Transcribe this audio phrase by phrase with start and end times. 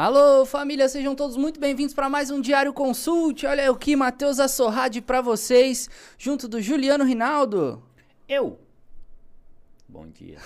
[0.00, 3.44] Alô, família, sejam todos muito bem-vindos para mais um Diário Consult.
[3.44, 7.82] Olha eu aqui, Matheus Assorrade para vocês, junto do Juliano Rinaldo.
[8.26, 8.58] Eu.
[9.86, 10.38] Bom dia.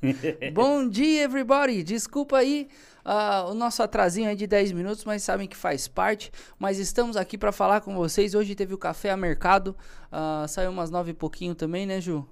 [0.54, 1.82] Bom dia, everybody.
[1.82, 2.68] Desculpa aí
[3.04, 6.30] uh, o nosso atrasinho aí de 10 minutos, mas sabem que faz parte.
[6.56, 8.36] Mas estamos aqui para falar com vocês.
[8.36, 9.76] Hoje teve o café a mercado,
[10.12, 12.24] uh, saiu umas 9 e pouquinho também, né, Ju?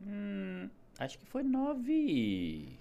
[0.00, 0.70] Hum,
[1.00, 2.80] acho que foi 9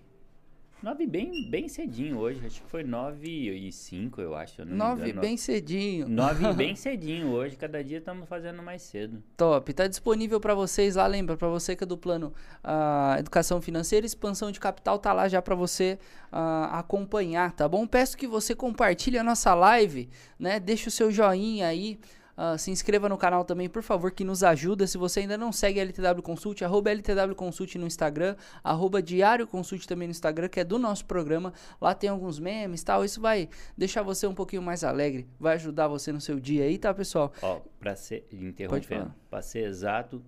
[0.84, 4.66] 9 bem, bem cedinho hoje, acho que foi 9 e 5, eu acho.
[4.66, 6.10] 9 bem cedinho.
[6.10, 9.22] 9 bem cedinho hoje, cada dia estamos fazendo mais cedo.
[9.38, 13.62] Top, tá disponível para vocês lá, lembra, para você que é do plano uh, Educação
[13.62, 16.00] Financeira, Expansão de Capital, tá lá já para você
[16.34, 17.86] uh, acompanhar, tá bom?
[17.86, 20.60] Peço que você compartilhe a nossa live, né?
[20.60, 22.00] Deixa o seu joinha aí,
[22.42, 24.88] Uh, se inscreva no canal também, por favor, que nos ajuda.
[24.88, 29.46] Se você ainda não segue a LTW Consult, arroba LTW Consult no Instagram, arroba Diário
[29.46, 31.54] Consult também no Instagram, que é do nosso programa.
[31.80, 33.06] Lá tem alguns memes e tal.
[33.06, 33.48] Isso vai
[33.78, 37.32] deixar você um pouquinho mais alegre, vai ajudar você no seu dia aí, tá, pessoal?
[37.44, 40.24] Ó, pra ser, interrompendo, pra ser exato,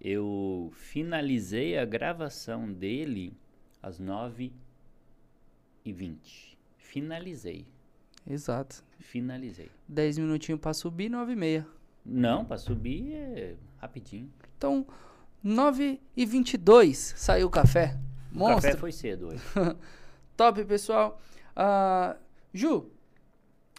[0.00, 3.36] eu finalizei a gravação dele
[3.82, 4.52] às 9h20.
[6.76, 7.66] Finalizei.
[8.26, 8.84] Exato.
[8.98, 9.70] Finalizei.
[9.88, 11.66] 10 minutinhos pra subir, 9 e meia.
[12.04, 14.30] Não, pra subir é rapidinho.
[14.56, 14.86] Então,
[15.42, 17.98] 9 e 22 saiu o café.
[18.32, 18.58] Monstro.
[18.58, 19.42] O café foi cedo hoje.
[20.36, 21.20] Top, pessoal.
[21.56, 22.18] Uh,
[22.52, 22.90] Ju,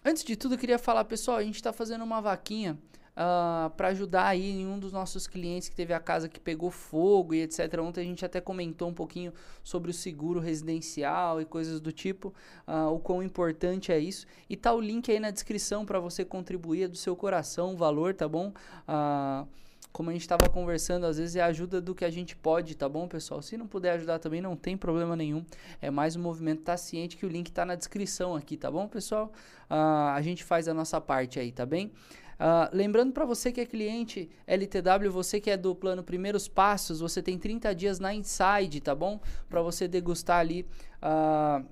[0.04, 2.78] antes de tudo, eu queria falar, pessoal, a gente tá fazendo uma vaquinha
[3.18, 6.40] uh, ah, para ajudar aí em um dos nossos clientes que teve a casa que
[6.40, 7.80] pegou fogo e etc.
[7.82, 12.34] Ontem a gente até comentou um pouquinho sobre o seguro residencial e coisas do tipo,
[12.68, 14.28] uh, o quão importante é isso.
[14.50, 17.78] E tá o link aí na descrição para você contribuir é do seu coração, o
[17.78, 18.54] valor, tá bom?
[18.88, 19.48] Uh,
[19.92, 22.88] como a gente estava conversando, às vezes é ajuda do que a gente pode, tá
[22.88, 23.42] bom, pessoal?
[23.42, 25.44] Se não puder ajudar também, não tem problema nenhum.
[25.82, 28.88] É mais um movimento, tá ciente que o link tá na descrição aqui, tá bom,
[28.88, 29.32] pessoal?
[29.70, 31.92] Uh, a gente faz a nossa parte aí, tá bem?
[32.40, 37.00] Uh, lembrando para você que é cliente LTW, você que é do plano Primeiros Passos,
[37.00, 39.20] você tem 30 dias na Inside, tá bom?
[39.50, 40.68] Para você degustar ali
[41.02, 41.66] uh,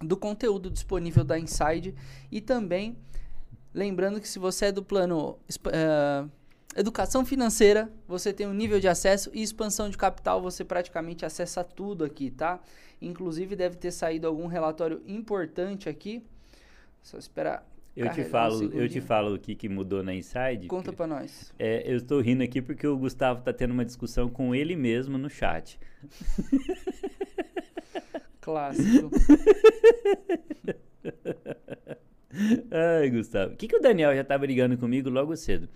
[0.00, 1.94] do conteúdo disponível da Inside.
[2.32, 2.96] E também,
[3.74, 6.30] lembrando que se você é do plano uh,
[6.74, 11.62] Educação Financeira, você tem um nível de acesso e expansão de capital, você praticamente acessa
[11.62, 12.60] tudo aqui, tá?
[13.02, 16.24] Inclusive deve ter saído algum relatório importante aqui.
[17.02, 17.67] Só esperar
[17.98, 20.68] eu te falo, um eu te falo o que, que mudou na Inside.
[20.68, 21.52] Conta para nós.
[21.58, 25.18] É, eu estou rindo aqui porque o Gustavo tá tendo uma discussão com ele mesmo
[25.18, 25.78] no chat.
[28.40, 29.10] Clássico.
[32.70, 33.54] Ai, Gustavo.
[33.54, 35.68] O que, que o Daniel já tá brigando comigo logo cedo?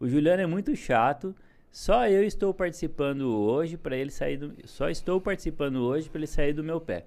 [0.00, 1.34] O Juliano é muito chato.
[1.70, 4.52] Só eu estou participando hoje para ele sair do.
[4.66, 7.04] Só estou participando hoje para ele sair do meu pé.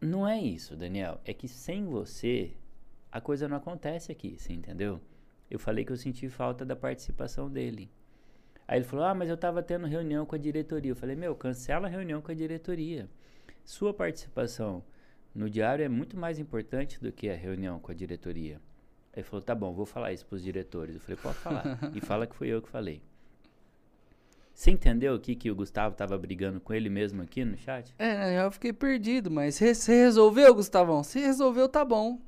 [0.00, 1.20] Não é isso, Daniel.
[1.24, 2.52] É que sem você
[3.12, 4.98] a coisa não acontece aqui, você entendeu?
[5.50, 7.90] Eu falei que eu senti falta da participação dele.
[8.66, 10.92] Aí ele falou: Ah, mas eu estava tendo reunião com a diretoria.
[10.92, 13.06] Eu falei: Meu, cancela a reunião com a diretoria.
[13.62, 14.82] Sua participação
[15.34, 18.56] no diário é muito mais importante do que a reunião com a diretoria.
[19.12, 20.94] Aí ele falou: Tá bom, vou falar isso para os diretores.
[20.94, 21.78] Eu falei: Pode falar.
[21.94, 23.02] e fala que foi eu que falei.
[24.54, 27.94] Você entendeu o que, que o Gustavo estava brigando com ele mesmo aqui no chat?
[27.98, 31.02] É, eu fiquei perdido, mas você resolveu, Gustavão?
[31.02, 32.20] Se resolveu, tá bom.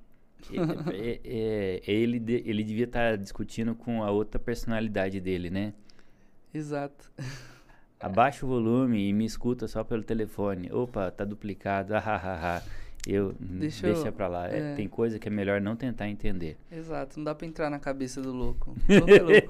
[0.92, 5.72] É, é, é, ele, ele devia estar tá discutindo com a outra personalidade dele, né?
[6.52, 7.10] Exato.
[7.98, 10.70] Abaixa o volume e me escuta só pelo telefone.
[10.72, 11.94] Opa, tá duplicado.
[12.04, 12.62] Ah,
[13.06, 14.48] eu deixa, deixa eu, pra lá.
[14.48, 14.74] É, é.
[14.74, 16.56] tem coisa que é melhor não tentar entender.
[16.72, 18.74] Exato, não dá pra entrar na cabeça do louco.
[18.88, 19.48] É louco.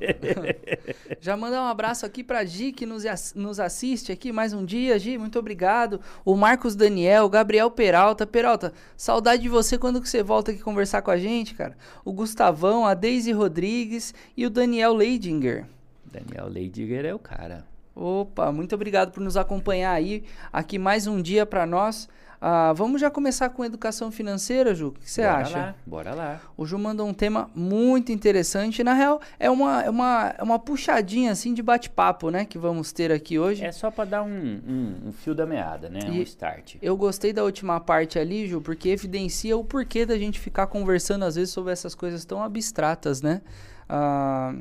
[1.20, 3.04] Já mandar um abraço aqui pra Gi, que nos,
[3.34, 4.98] nos assiste aqui mais um dia.
[4.98, 6.00] Gi, muito obrigado.
[6.24, 8.26] O Marcos Daniel, o Gabriel Peralta.
[8.26, 11.76] Peralta, saudade de você quando que você volta aqui conversar com a gente, cara.
[12.04, 15.66] O Gustavão, a Daisy Rodrigues e o Daniel Leidinger.
[16.04, 17.64] Daniel Leidinger é o cara.
[17.94, 20.24] Opa, muito obrigado por nos acompanhar aí.
[20.52, 22.08] Aqui mais um dia para nós.
[22.40, 24.88] Ah, vamos já começar com educação financeira, Ju?
[24.88, 25.56] O que você acha?
[25.56, 26.40] Lá, bora lá.
[26.58, 28.84] O Ju mandou um tema muito interessante.
[28.84, 32.44] Na real, é uma, é uma, é uma puxadinha assim de bate-papo, né?
[32.44, 33.64] Que vamos ter aqui hoje.
[33.64, 36.00] É só para dar um, um, um, fio da meada, né?
[36.06, 36.76] E um start.
[36.82, 41.24] Eu gostei da última parte ali, Ju, porque evidencia o porquê da gente ficar conversando
[41.24, 43.40] às vezes sobre essas coisas tão abstratas, né?
[43.88, 44.54] Ah,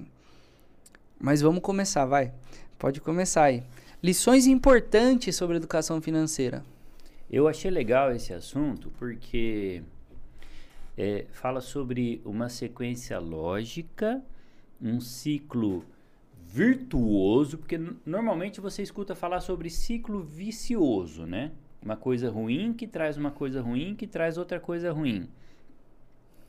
[1.20, 2.32] mas vamos começar, vai.
[2.78, 3.64] Pode começar aí.
[4.02, 6.64] Lições importantes sobre educação financeira.
[7.30, 9.82] Eu achei legal esse assunto porque
[10.98, 14.22] é, fala sobre uma sequência lógica,
[14.82, 15.86] um ciclo
[16.46, 21.52] virtuoso, porque normalmente você escuta falar sobre ciclo vicioso, né?
[21.84, 25.28] uma coisa ruim que traz uma coisa ruim que traz outra coisa ruim.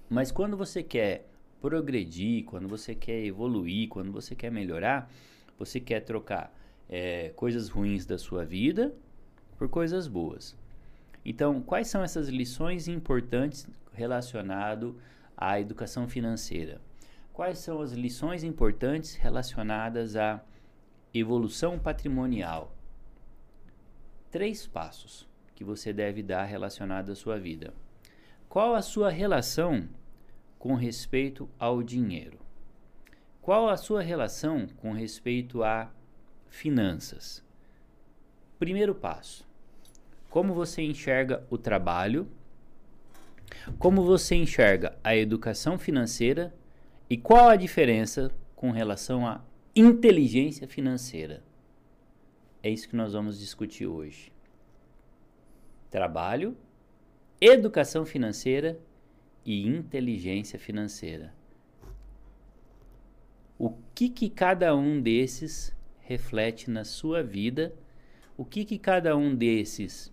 [0.09, 1.29] Mas quando você quer
[1.61, 5.11] progredir, quando você quer evoluir, quando você quer melhorar,
[5.59, 6.55] você quer trocar
[6.89, 8.95] é, coisas ruins da sua vida
[9.57, 10.57] por coisas boas.
[11.25, 14.99] Então, quais são essas lições importantes relacionado
[15.37, 16.81] à educação financeira?
[17.33, 20.45] Quais são as lições importantes relacionadas à
[21.13, 22.77] evolução patrimonial?
[24.31, 27.73] Três passos que você deve dar relacionado à sua vida.
[28.49, 29.89] Qual a sua relação
[30.59, 32.44] com respeito ao dinheiro?
[33.45, 35.93] Qual a sua relação com respeito a
[36.47, 37.45] finanças?
[38.59, 39.47] Primeiro passo:
[40.31, 42.27] como você enxerga o trabalho,
[43.79, 46.55] como você enxerga a educação financeira
[47.11, 49.45] e qual a diferença com relação à
[49.77, 51.45] inteligência financeira.
[52.63, 54.33] É isso que nós vamos discutir hoje.
[55.91, 56.57] Trabalho,
[57.39, 58.81] educação financeira
[59.45, 61.44] e inteligência financeira.
[63.59, 67.73] O que, que cada um desses reflete na sua vida?
[68.37, 70.11] O que, que cada um desses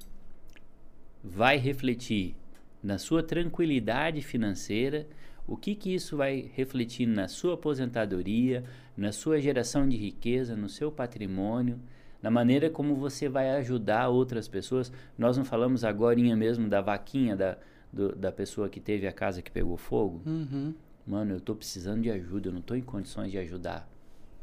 [1.23, 2.35] vai refletir
[2.83, 5.07] na sua tranquilidade financeira,
[5.47, 8.63] o que, que isso vai refletir na sua aposentadoria,
[8.95, 11.79] na sua geração de riqueza, no seu patrimônio,
[12.21, 14.91] na maneira como você vai ajudar outras pessoas.
[15.17, 17.57] Nós não falamos agora mesmo da vaquinha da,
[17.91, 20.21] do, da pessoa que teve a casa que pegou fogo?
[20.25, 20.73] Uhum.
[21.05, 23.89] Mano, eu estou precisando de ajuda, eu não estou em condições de ajudar.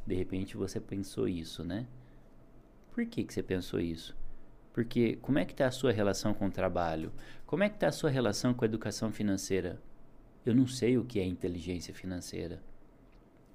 [0.06, 1.86] De repente você pensou isso, né?
[2.92, 4.16] Por que, que você pensou isso?
[4.72, 7.12] Porque como é que está a sua relação com o trabalho?
[7.46, 9.80] Como é que está a sua relação com a educação financeira?
[10.44, 12.62] Eu não sei o que é inteligência financeira.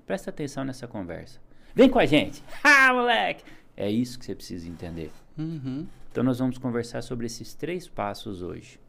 [0.05, 1.39] Presta atenção nessa conversa.
[1.73, 2.43] Vem com a gente!
[2.63, 3.43] Ah, moleque!
[3.75, 5.11] É isso que você precisa entender.
[5.37, 5.87] Uhum.
[6.11, 8.79] Então nós vamos conversar sobre esses três passos hoje.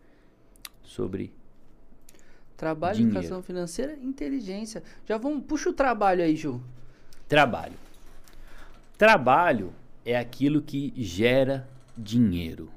[0.82, 1.32] Sobre
[2.56, 3.18] Trabalho, Dinheiro.
[3.18, 4.82] educação financeira, inteligência.
[5.06, 6.62] Já vamos, puxa o trabalho aí, Ju.
[7.28, 7.74] trabalho.
[8.96, 9.72] Trabalho
[10.04, 11.68] é aquilo que gera
[11.98, 12.70] dinheiro.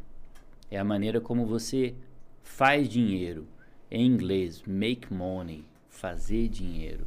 [0.69, 1.95] É a maneira como você
[2.43, 3.47] faz dinheiro.
[3.89, 7.05] Em inglês, make money, fazer dinheiro.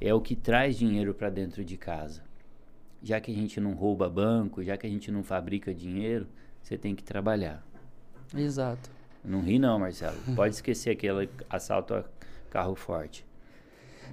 [0.00, 2.22] É o que traz dinheiro para dentro de casa.
[3.02, 6.26] Já que a gente não rouba banco, já que a gente não fabrica dinheiro,
[6.62, 7.64] você tem que trabalhar.
[8.34, 8.90] Exato.
[9.24, 10.16] Não ri não, Marcelo.
[10.34, 12.04] Pode esquecer aquele assalto a
[12.50, 13.26] carro forte.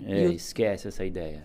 [0.06, 1.44] É, o- esquece essa ideia.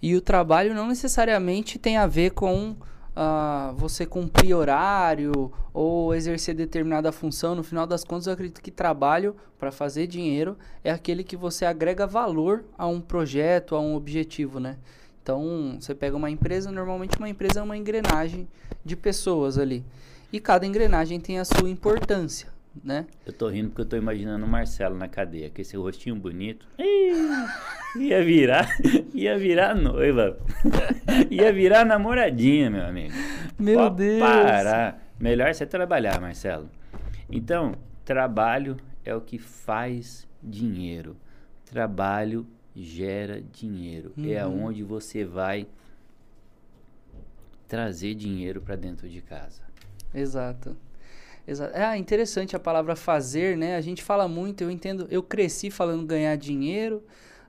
[0.00, 2.76] E o trabalho não necessariamente tem a ver com
[3.16, 7.54] ah, você cumprir horário ou exercer determinada função.
[7.54, 11.64] No final das contas, eu acredito que trabalho para fazer dinheiro é aquele que você
[11.64, 14.76] agrega valor a um projeto, a um objetivo, né?
[15.22, 18.46] Então, você pega uma empresa, normalmente uma empresa é uma engrenagem
[18.84, 19.82] de pessoas ali.
[20.30, 22.48] E cada engrenagem tem a sua importância,
[22.82, 23.06] né?
[23.24, 26.66] Eu tô rindo porque eu tô imaginando o Marcelo na cadeia, com esse rostinho bonito.
[27.96, 28.68] Ia virar,
[29.14, 30.36] ia virar noiva.
[31.30, 33.14] ia virar namoradinha, meu amigo.
[33.56, 34.18] Meu Deus!
[34.18, 35.00] Parar.
[35.20, 36.68] Melhor você trabalhar, Marcelo.
[37.30, 41.16] Então, trabalho é o que faz dinheiro.
[41.64, 42.44] Trabalho
[42.74, 44.12] gera dinheiro.
[44.26, 44.64] É Uhum.
[44.64, 45.68] onde você vai
[47.68, 49.62] trazer dinheiro para dentro de casa.
[50.12, 50.76] Exato.
[51.46, 53.76] Exa é interessante a palavra fazer, né?
[53.76, 57.02] A gente fala muito, eu entendo, eu cresci falando ganhar dinheiro,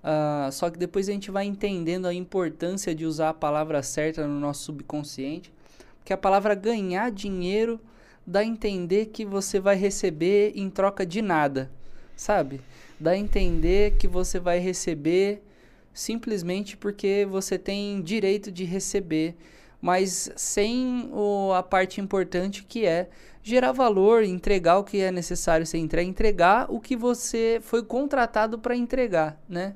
[0.03, 4.27] ah, só que depois a gente vai entendendo a importância de usar a palavra certa
[4.27, 5.51] no nosso subconsciente,
[5.97, 7.79] porque a palavra ganhar dinheiro
[8.27, 11.71] dá a entender que você vai receber em troca de nada,
[12.15, 12.59] sabe?
[12.99, 15.41] Dá a entender que você vai receber
[15.93, 19.35] simplesmente porque você tem direito de receber
[19.85, 23.07] mas sem o, a parte importante que é
[23.43, 28.57] gerar valor, entregar o que é necessário ser entregue, entregar o que você foi contratado
[28.57, 29.75] para entregar, né?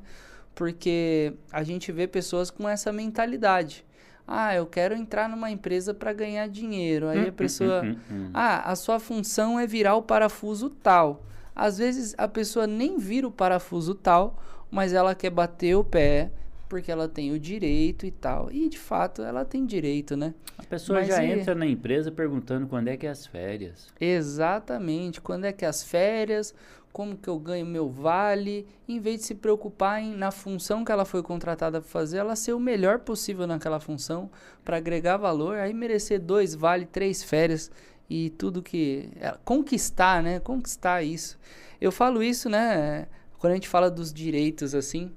[0.55, 3.85] Porque a gente vê pessoas com essa mentalidade.
[4.27, 7.07] Ah, eu quero entrar numa empresa para ganhar dinheiro.
[7.07, 8.31] Aí a pessoa, Hum, hum, hum.
[8.33, 11.23] ah, a sua função é virar o parafuso tal.
[11.55, 16.31] Às vezes a pessoa nem vira o parafuso tal, mas ela quer bater o pé
[16.69, 18.51] porque ela tem o direito e tal.
[18.51, 20.35] E de fato ela tem direito, né?
[20.57, 23.87] A pessoa Mas já entra na empresa perguntando quando é que é as férias.
[23.99, 25.19] Exatamente.
[25.19, 26.53] Quando é que as férias?
[26.93, 28.67] Como que eu ganho meu vale?
[28.87, 32.35] Em vez de se preocupar em, na função que ela foi contratada para fazer, ela
[32.35, 34.29] ser o melhor possível naquela função
[34.63, 37.71] para agregar valor, aí merecer dois vale, três férias
[38.09, 39.09] e tudo que
[39.43, 40.39] conquistar, né?
[40.39, 41.37] Conquistar isso.
[41.79, 43.07] Eu falo isso, né?
[43.37, 45.11] Quando a gente fala dos direitos assim,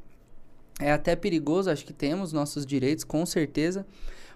[0.82, 3.86] é até perigoso, acho que temos nossos direitos, com certeza.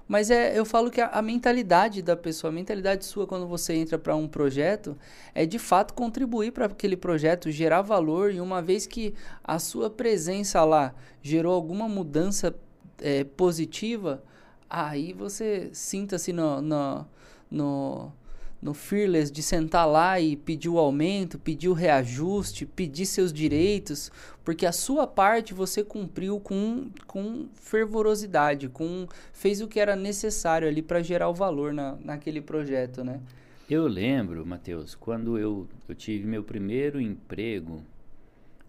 [0.09, 3.75] Mas é, eu falo que a, a mentalidade da pessoa, a mentalidade sua quando você
[3.75, 4.97] entra para um projeto,
[5.35, 8.33] é de fato contribuir para aquele projeto, gerar valor.
[8.33, 12.55] E uma vez que a sua presença lá gerou alguma mudança
[13.01, 14.23] é, positiva,
[14.71, 17.07] aí você sinta-se no, no,
[17.51, 18.13] no
[18.61, 24.11] no Fearless de sentar lá e pedir o aumento, pedir o reajuste, pedir seus direitos,
[24.45, 30.67] porque a sua parte você cumpriu com, com fervorosidade, com fez o que era necessário
[30.67, 33.21] ali para gerar o valor na, naquele projeto, né?
[33.69, 37.83] Eu lembro, Matheus, quando eu, eu tive meu primeiro emprego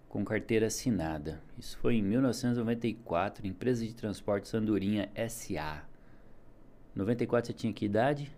[0.10, 1.40] com carteira assinada.
[1.60, 5.84] Isso foi em 1994, empresa de transporte Sandurinha SA.
[6.96, 8.32] 94 você tinha que idade?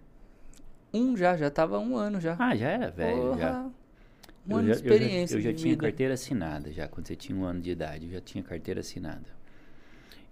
[0.93, 2.35] Um já, já tava um ano já.
[2.39, 3.69] Ah, já era velho, já.
[4.47, 5.35] Um ano de experiência.
[5.35, 5.83] Eu já, eu já tinha vida.
[5.83, 9.25] carteira assinada, já quando você tinha um ano de idade, eu já tinha carteira assinada.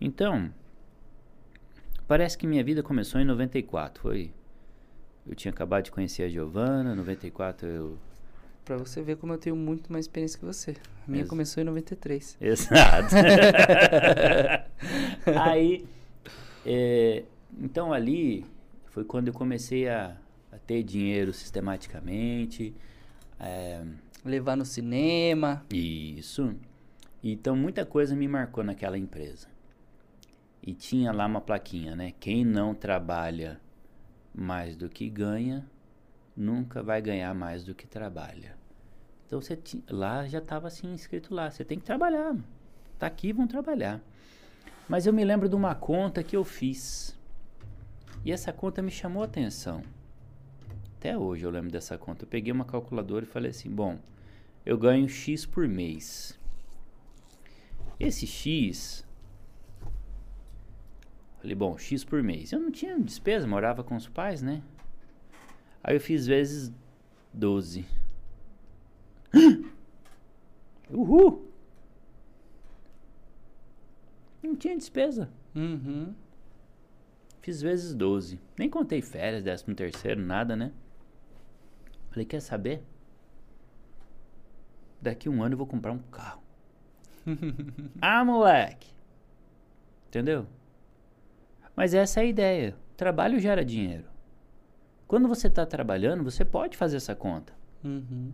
[0.01, 0.51] Então,
[2.07, 4.31] parece que minha vida começou em 94, foi...
[5.27, 7.97] Eu tinha acabado de conhecer a Giovana, 94 eu...
[8.63, 10.71] Pra você ver como eu tenho muito mais experiência que você.
[10.71, 12.37] A minha Ex- começou em 93.
[12.41, 13.15] Exato.
[15.41, 15.85] Aí,
[16.65, 17.23] é,
[17.61, 18.45] então ali
[18.87, 20.17] foi quando eu comecei a
[20.57, 22.73] ter dinheiro sistematicamente.
[23.39, 23.83] é,
[24.25, 25.65] Levar no cinema.
[25.71, 26.55] Isso.
[27.23, 29.47] Então muita coisa me marcou naquela empresa.
[30.61, 32.13] E tinha lá uma plaquinha, né?
[32.19, 33.59] Quem não trabalha
[34.33, 35.65] mais do que ganha,
[36.35, 38.55] nunca vai ganhar mais do que trabalha.
[39.25, 42.35] Então você ti- lá já estava assim escrito lá, você tem que trabalhar.
[42.99, 44.01] Tá aqui, vão trabalhar.
[44.89, 47.15] Mas eu me lembro de uma conta que eu fiz.
[48.25, 49.81] E essa conta me chamou a atenção.
[50.97, 52.23] Até hoje eu lembro dessa conta.
[52.25, 53.99] Eu peguei uma calculadora e falei assim: bom,
[54.65, 56.37] eu ganho X por mês.
[57.99, 59.05] Esse X.
[61.39, 62.51] Falei, bom, X por mês.
[62.51, 64.61] Eu não tinha despesa, morava com os pais, né?
[65.83, 66.73] Aí eu fiz vezes
[67.31, 67.85] 12.
[70.89, 71.47] Uhul!
[74.41, 75.29] Não tinha despesa.
[75.55, 76.13] Uhum.
[77.41, 78.39] Fiz vezes 12.
[78.57, 80.73] Nem contei férias, décimo terceiro, nada, né?
[82.17, 82.81] Falei, quer saber?
[85.00, 86.41] Daqui um ano eu vou comprar um carro.
[88.01, 88.88] ah, moleque!
[90.07, 90.47] Entendeu?
[91.75, 92.75] Mas essa é a ideia.
[92.95, 94.05] Trabalho gera dinheiro.
[95.07, 97.53] Quando você está trabalhando, você pode fazer essa conta.
[97.83, 98.31] Uhum.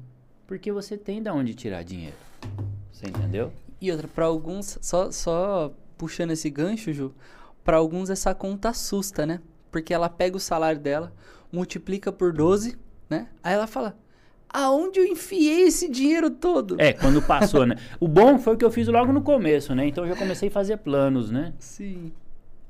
[0.48, 2.16] Porque você tem de onde tirar dinheiro.
[2.90, 3.52] Você entendeu?
[3.82, 7.13] E outra, pra alguns, só, só puxando esse gancho, Ju,
[7.66, 9.42] pra alguns essa conta assusta, né?
[9.70, 11.12] Porque ela pega o salário dela,
[11.52, 13.28] multiplica por 12, né?
[13.44, 13.98] Aí ela fala:
[14.54, 16.80] aonde eu enfiei esse dinheiro todo?
[16.80, 17.76] É, quando passou, né?
[18.00, 19.88] O bom foi que eu fiz logo no começo, né?
[19.88, 21.54] Então eu já comecei a fazer planos, né?
[21.58, 22.12] Sim.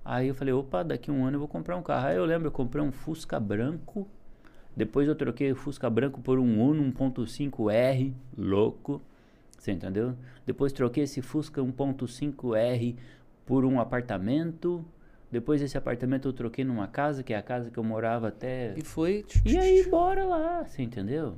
[0.05, 2.07] Aí eu falei, opa, daqui um ano eu vou comprar um carro.
[2.07, 4.07] Aí eu lembro, eu comprei um Fusca branco.
[4.75, 9.01] Depois eu troquei o Fusca branco por um Uno 1.5R, louco.
[9.57, 10.15] Você entendeu?
[10.45, 12.95] Depois troquei esse Fusca 1.5R
[13.45, 14.83] por um apartamento.
[15.33, 18.71] Depois esse apartamento eu troquei numa casa, que é a casa que eu morava até.
[18.77, 19.25] E foi.
[19.43, 21.33] E aí, bora lá, você entendeu?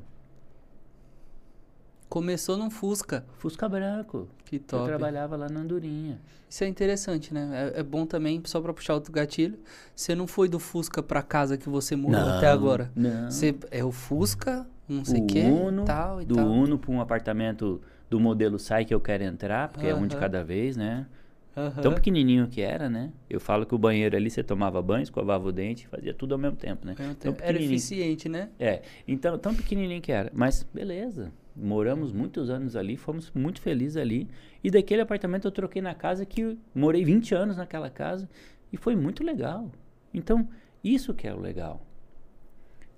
[2.10, 3.25] Começou num Fusca.
[3.38, 4.28] Fusca branco.
[4.44, 4.86] Que Eu top.
[4.86, 6.20] trabalhava lá na Andorinha.
[6.50, 7.72] Isso é interessante, né?
[7.74, 9.58] É, é bom também, só pra puxar outro gatilho.
[9.96, 12.92] Você não foi do Fusca pra casa que você morou até agora.
[12.94, 13.32] Não.
[13.32, 16.46] Você é o Fusca, não sei o o que, Uno, tal e do tal.
[16.46, 20.18] Uno para um apartamento do modelo Sai que eu quero entrar, porque é um de
[20.18, 21.08] cada vez, né?
[21.57, 21.81] Aham.
[21.81, 23.13] Tão pequenininho que era, né?
[23.29, 26.38] Eu falo que o banheiro ali você tomava banho, escovava o dente, fazia tudo ao
[26.38, 26.95] mesmo tempo, né?
[27.00, 27.41] Mesmo tempo.
[27.41, 28.50] Era eficiente, né?
[28.59, 31.31] É, então tão pequenininho que era, mas beleza.
[31.55, 34.27] Moramos muitos anos ali, fomos muito felizes ali.
[34.62, 38.29] E daquele apartamento eu troquei na casa que morei 20 anos naquela casa
[38.74, 39.71] e foi muito legal.
[40.13, 40.50] Então,
[40.83, 41.85] isso que é o legal.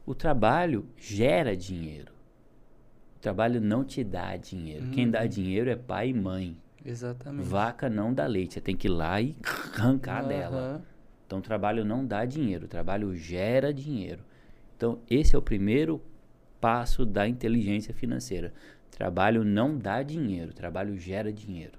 [0.04, 2.12] O trabalho gera dinheiro.
[3.18, 4.88] O trabalho não te dá dinheiro.
[4.88, 5.28] Quem dá Uhum.
[5.28, 6.58] dinheiro é pai e mãe.
[6.86, 7.48] Exatamente.
[7.48, 9.36] Vaca não dá leite, você tem que ir lá e
[9.78, 10.58] arrancar dela.
[10.58, 10.82] Aham.
[11.26, 14.24] Então, trabalho não dá dinheiro, trabalho gera dinheiro.
[14.78, 16.02] Então, esse é o primeiro
[16.62, 18.54] passo da inteligência financeira.
[18.92, 21.78] Trabalho não dá dinheiro, trabalho gera dinheiro.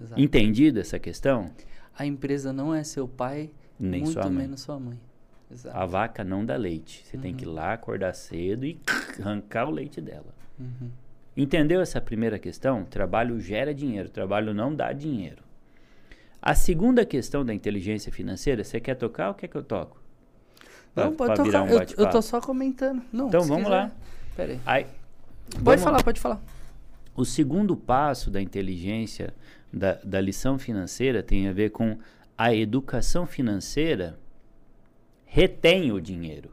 [0.00, 0.20] Exato.
[0.20, 1.50] Entendido essa questão?
[1.96, 4.98] A empresa não é seu pai, Nem muito sua menos sua mãe.
[5.50, 5.76] Exato.
[5.76, 7.04] A vaca não dá leite.
[7.04, 8.78] Você tem que ir lá acordar cedo e
[9.20, 10.34] arrancar o leite dela.
[10.58, 10.90] Uhum.
[11.36, 12.84] Entendeu essa primeira questão?
[12.84, 15.42] Trabalho gera dinheiro, trabalho não dá dinheiro.
[16.40, 20.00] A segunda questão da inteligência financeira, você quer tocar ou quer que eu toco?
[20.94, 21.62] Pra- Não, pode tocar.
[21.62, 23.02] um eu, eu tô só comentando.
[23.12, 23.76] Não, Então vamos quiser.
[23.76, 23.92] lá.
[24.36, 24.84] Pera aí.
[24.84, 26.40] Pode vamos- falar, pode falar.
[27.16, 29.34] O segundo passo da inteligência,
[29.72, 31.98] da, da lição financeira, tem a ver com
[32.38, 34.18] a educação financeira
[35.24, 36.50] retém o dinheiro.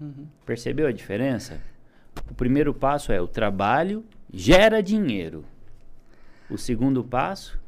[0.00, 0.26] Uhum.
[0.46, 1.60] Percebeu a diferença?
[2.30, 5.44] O primeiro passo é o trabalho gera dinheiro.
[6.50, 7.58] O segundo passo,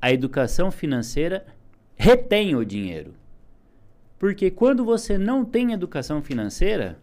[0.00, 1.44] a educação financeira
[1.96, 3.14] retém o dinheiro.
[4.18, 6.98] Porque quando você não tem educação financeira,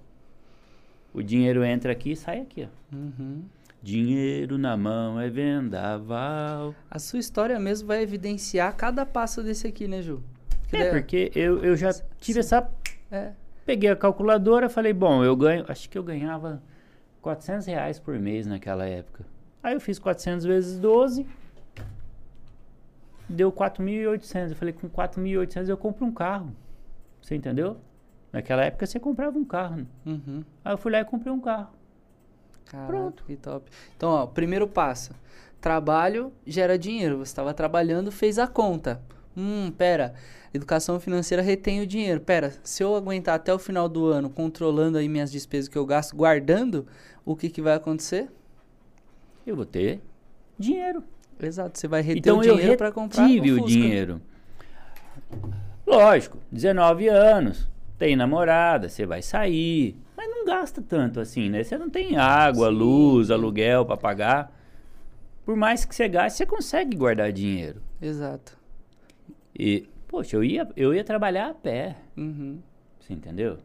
[1.13, 2.67] o dinheiro entra aqui e sai aqui.
[2.91, 2.95] Ó.
[2.95, 3.43] Uhum.
[3.81, 6.73] Dinheiro na mão é vendaval.
[6.89, 10.21] A sua história mesmo vai evidenciar cada passo desse aqui, né, Ju?
[10.69, 12.69] Que É, daí- porque eu, eu já tive essa.
[13.11, 13.31] É.
[13.65, 15.65] Peguei a calculadora, falei, bom, eu ganho.
[15.67, 16.61] Acho que eu ganhava
[17.27, 19.25] 400 reais por mês naquela época.
[19.61, 21.27] Aí eu fiz 400 vezes 12.
[23.27, 24.51] Deu 4.800.
[24.51, 26.55] Eu falei, com 4.800 eu compro um carro.
[27.21, 27.75] Você entendeu?
[28.31, 29.85] Naquela época você comprava um carro.
[30.05, 30.41] Uhum.
[30.63, 31.67] Aí eu fui lá e comprei um carro.
[32.65, 33.25] Caraca, Pronto.
[33.25, 33.69] que top.
[33.97, 35.13] Então, ó, primeiro passo.
[35.59, 37.17] Trabalho gera dinheiro.
[37.17, 39.01] Você estava trabalhando, fez a conta.
[39.37, 40.15] Hum, pera.
[40.51, 42.19] Educação financeira retém o dinheiro.
[42.19, 45.85] Pera, se eu aguentar até o final do ano controlando aí minhas despesas que eu
[45.85, 46.87] gasto, guardando,
[47.23, 48.29] o que, que vai acontecer?
[49.45, 50.01] Eu vou ter
[50.57, 51.03] dinheiro.
[51.39, 53.65] Exato, você vai reter então o eu dinheiro para comprar o Fusca.
[53.67, 54.21] dinheiro.
[55.85, 61.63] Lógico, 19 anos, tem namorada, você vai sair, mas não gasta tanto assim, né?
[61.63, 62.75] Você não tem água, Sim.
[62.75, 64.51] luz, aluguel para pagar.
[65.45, 67.81] Por mais que você gaste, você consegue guardar dinheiro.
[68.01, 68.57] Exato.
[69.57, 72.59] E, poxa, eu ia, eu ia trabalhar a pé, Uhum.
[72.99, 73.57] você entendeu?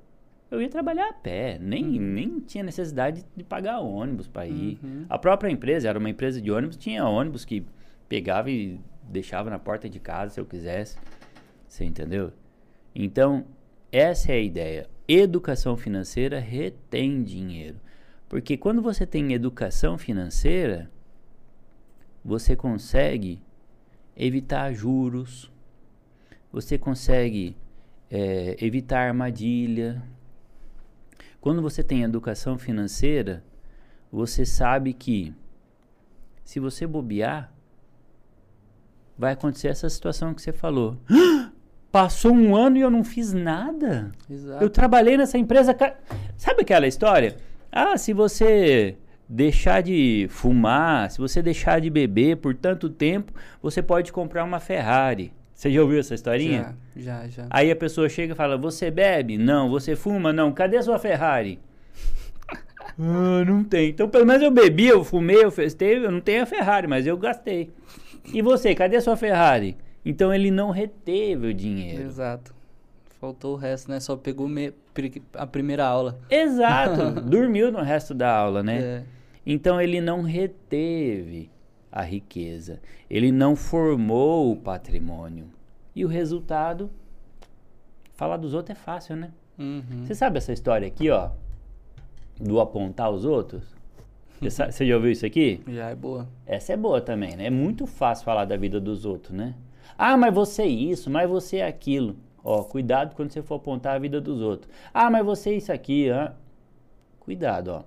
[0.51, 4.79] Eu ia trabalhar a pé, nem, nem tinha necessidade de pagar ônibus para ir.
[4.83, 5.07] Uhum.
[5.09, 7.65] A própria empresa, era uma empresa de ônibus, tinha ônibus que
[8.09, 10.99] pegava e deixava na porta de casa se eu quisesse.
[11.67, 12.33] Você entendeu?
[12.95, 13.47] Então,
[13.91, 14.91] essa é a ideia.
[15.09, 17.77] Educação financeira retém dinheiro.
[18.29, 20.91] Porque quando você tem educação financeira,
[22.25, 23.43] você consegue
[24.17, 25.51] evitar juros,
[26.52, 27.56] você consegue
[28.11, 30.02] eh, evitar armadilha.
[31.40, 33.43] Quando você tem educação financeira,
[34.12, 35.34] você sabe que
[36.45, 37.50] se você bobear,
[39.17, 40.99] vai acontecer essa situação que você falou.
[41.91, 44.12] Passou um ano e eu não fiz nada.
[44.28, 44.65] Exato.
[44.65, 45.76] Eu trabalhei nessa empresa.
[46.36, 47.36] Sabe aquela história?
[47.71, 48.97] Ah, se você
[49.28, 54.58] deixar de fumar, se você deixar de beber por tanto tempo, você pode comprar uma
[54.58, 55.32] Ferrari.
[55.63, 56.75] Você já ouviu essa historinha?
[56.97, 57.47] Já, já, já.
[57.49, 59.39] Aí a pessoa chega e fala: Você bebe?
[59.39, 59.71] Não.
[59.71, 60.33] Você fuma?
[60.33, 60.51] Não.
[60.51, 61.61] Cadê a sua Ferrari?
[62.99, 63.91] ah, não tem.
[63.91, 67.07] Então, pelo menos eu bebi, eu fumei, eu festei, eu não tenho a Ferrari, mas
[67.07, 67.71] eu gastei.
[68.35, 69.77] E você, cadê a sua Ferrari?
[70.05, 72.03] Então ele não reteve o dinheiro.
[72.03, 72.53] Exato.
[73.21, 74.01] Faltou o resto, né?
[74.01, 74.73] Só pegou me-
[75.35, 76.19] a primeira aula.
[76.29, 77.13] Exato.
[77.23, 78.79] Dormiu no resto da aula, né?
[78.83, 79.03] É.
[79.47, 81.51] Então ele não reteve
[81.93, 82.81] a riqueza.
[83.09, 85.50] Ele não formou o patrimônio.
[85.95, 86.91] E o resultado,
[88.15, 89.31] falar dos outros é fácil, né?
[89.59, 90.05] Uhum.
[90.05, 91.31] Você sabe essa história aqui, ó?
[92.41, 93.63] Do apontar os outros?
[94.41, 95.61] Você, já ouviu isso aqui?
[95.69, 96.26] Já é boa.
[96.47, 97.47] Essa é boa também, né?
[97.47, 99.55] É muito fácil falar da vida dos outros, né?
[99.97, 102.17] Ah, mas você é isso, mas você é aquilo.
[102.43, 104.73] Ó, cuidado quando você for apontar a vida dos outros.
[104.93, 106.35] Ah, mas você é isso aqui, ah.
[107.21, 107.85] Cuidado, ó.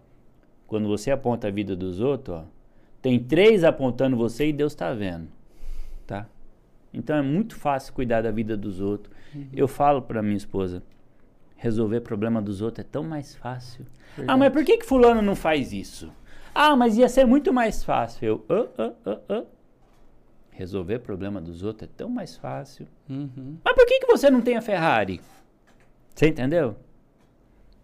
[0.66, 2.46] Quando você aponta a vida dos outros, ó,
[3.06, 5.28] tem três apontando você e Deus está vendo,
[6.08, 6.26] tá?
[6.92, 9.16] Então é muito fácil cuidar da vida dos outros.
[9.54, 10.82] Eu falo para minha esposa,
[11.56, 13.86] resolver problema dos outros é tão mais fácil.
[14.28, 16.12] Ah, mas por que que fulano não faz isso?
[16.52, 18.44] Ah, mas ia ser muito mais fácil.
[18.50, 19.48] Eu.
[20.50, 22.88] Resolver problema dos outros é tão mais fácil.
[23.08, 23.58] Uhum.
[23.64, 25.22] Mas por que, que você não tem a Ferrari?
[26.16, 26.76] Você entendeu?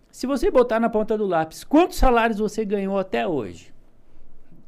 [0.09, 3.70] Se você botar na ponta do lápis, quantos salários você ganhou até hoje?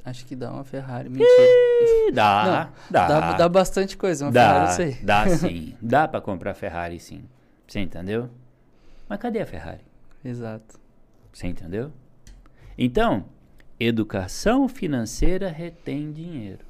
[0.05, 1.09] Acho que dá uma Ferrari.
[1.09, 1.27] Mentira.
[1.29, 4.25] Ih, dá, Não, dá, dá, dá bastante coisa.
[4.25, 5.05] Uma dá, Ferrari eu sei.
[5.05, 5.77] dá sim.
[5.81, 7.23] Dá pra comprar Ferrari sim.
[7.67, 8.29] Você entendeu?
[9.07, 9.81] Mas cadê a Ferrari?
[10.23, 10.79] Exato.
[11.31, 11.91] Você entendeu?
[12.77, 13.25] Então,
[13.79, 16.65] educação financeira retém dinheiro.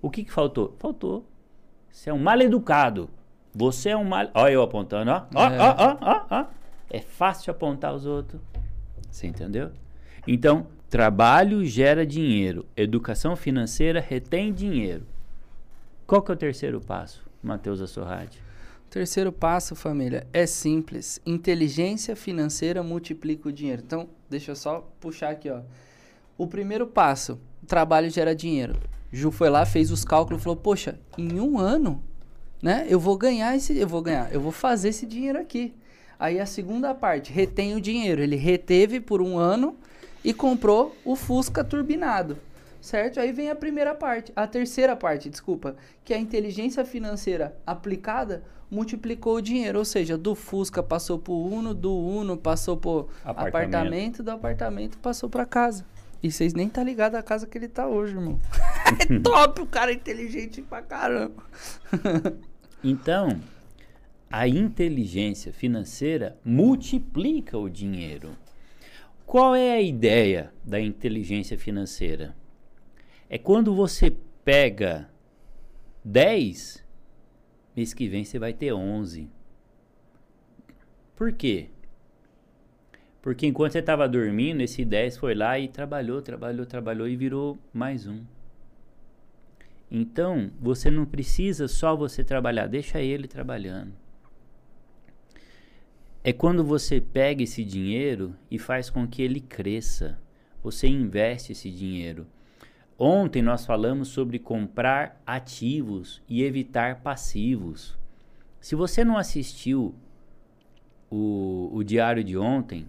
[0.00, 0.74] O que, que faltou?
[0.78, 1.26] Faltou.
[1.90, 3.08] Você é um mal educado.
[3.54, 4.28] Você é um mal.
[4.34, 5.26] Olha eu apontando, ó.
[5.34, 5.58] Ó, É.
[5.58, 6.46] ó, ó, ó, ó.
[6.90, 8.40] É fácil apontar os outros.
[9.10, 9.70] Você entendeu?
[10.26, 12.66] Então, trabalho gera dinheiro.
[12.76, 15.06] Educação financeira retém dinheiro.
[16.06, 18.38] Qual que é o terceiro passo, Matheus Assorrade?
[18.90, 21.18] Terceiro passo, família, é simples.
[21.24, 23.80] Inteligência financeira multiplica o dinheiro.
[23.82, 25.62] Então, deixa eu só puxar aqui, ó.
[26.36, 28.76] O primeiro passo, trabalho gera dinheiro.
[29.10, 32.02] Ju foi lá, fez os cálculos falou: "Poxa, em um ano,
[32.60, 32.84] né?
[32.86, 35.74] Eu vou ganhar esse, eu vou ganhar, eu vou fazer esse dinheiro aqui".
[36.18, 38.20] Aí a segunda parte, retém o dinheiro.
[38.22, 39.74] Ele reteve por um ano
[40.24, 42.38] e comprou o Fusca turbinado.
[42.80, 43.20] certo?
[43.20, 48.42] Aí vem a primeira parte, a terceira parte, desculpa, que é a inteligência financeira aplicada
[48.70, 53.74] multiplicou o dinheiro, ou seja, do Fusca passou pro Uno, do Uno passou pro Apartamento.
[53.74, 55.84] apartamento, do apartamento passou pra casa.
[56.22, 58.38] E vocês nem tá ligado à casa que ele tá hoje, irmão.
[58.98, 61.42] é top, o cara é inteligente pra caramba.
[62.84, 63.38] Então,
[64.28, 68.30] a inteligência financeira multiplica o dinheiro.
[69.32, 72.36] Qual é a ideia da inteligência financeira?
[73.30, 74.14] É quando você
[74.44, 75.08] pega
[76.04, 76.84] 10,
[77.74, 79.30] mês que vem você vai ter 11.
[81.16, 81.70] Por quê?
[83.22, 87.58] Porque enquanto você estava dormindo, esse 10 foi lá e trabalhou, trabalhou, trabalhou e virou
[87.72, 88.22] mais um.
[89.90, 94.01] Então, você não precisa só você trabalhar, deixa ele trabalhando.
[96.24, 100.20] É quando você pega esse dinheiro e faz com que ele cresça.
[100.62, 102.26] Você investe esse dinheiro.
[102.96, 107.98] Ontem nós falamos sobre comprar ativos e evitar passivos.
[108.60, 109.92] Se você não assistiu
[111.10, 112.86] o, o diário de ontem,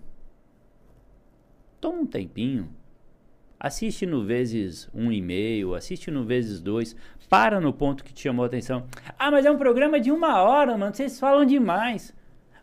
[1.82, 2.70] toma um tempinho.
[3.60, 6.96] Assiste no vezes um e meio, assiste no vezes dois.
[7.28, 8.86] Para no ponto que te chamou a atenção.
[9.18, 10.94] Ah, mas é um programa de uma hora, mano.
[10.94, 12.14] Vocês falam demais.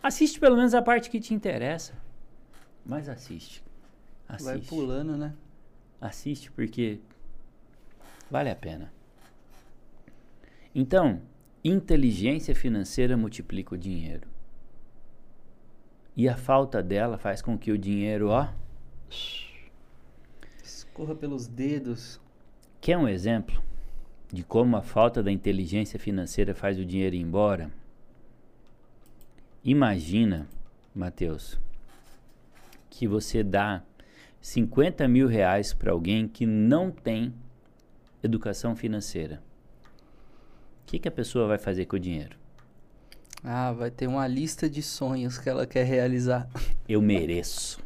[0.02, 1.92] Assiste pelo menos a parte que te interessa.
[2.84, 3.62] Mas assiste.
[4.28, 4.44] Assiste.
[4.44, 5.34] Vai pulando, né?
[6.00, 7.00] Assiste porque
[8.30, 8.92] vale a pena.
[10.74, 11.20] Então,
[11.62, 14.26] inteligência financeira multiplica o dinheiro.
[16.16, 18.48] E a falta dela faz com que o dinheiro, ó.
[20.62, 22.20] Escorra pelos dedos.
[22.80, 23.62] Quer um exemplo
[24.32, 27.70] de como a falta da inteligência financeira faz o dinheiro ir embora?
[29.62, 30.48] Imagina,
[30.94, 31.60] Mateus,
[32.88, 33.82] que você dá
[34.40, 37.34] 50 mil reais para alguém que não tem
[38.22, 39.42] educação financeira.
[40.82, 42.36] O que, que a pessoa vai fazer com o dinheiro?
[43.44, 46.48] Ah, vai ter uma lista de sonhos que ela quer realizar.
[46.88, 47.78] Eu mereço.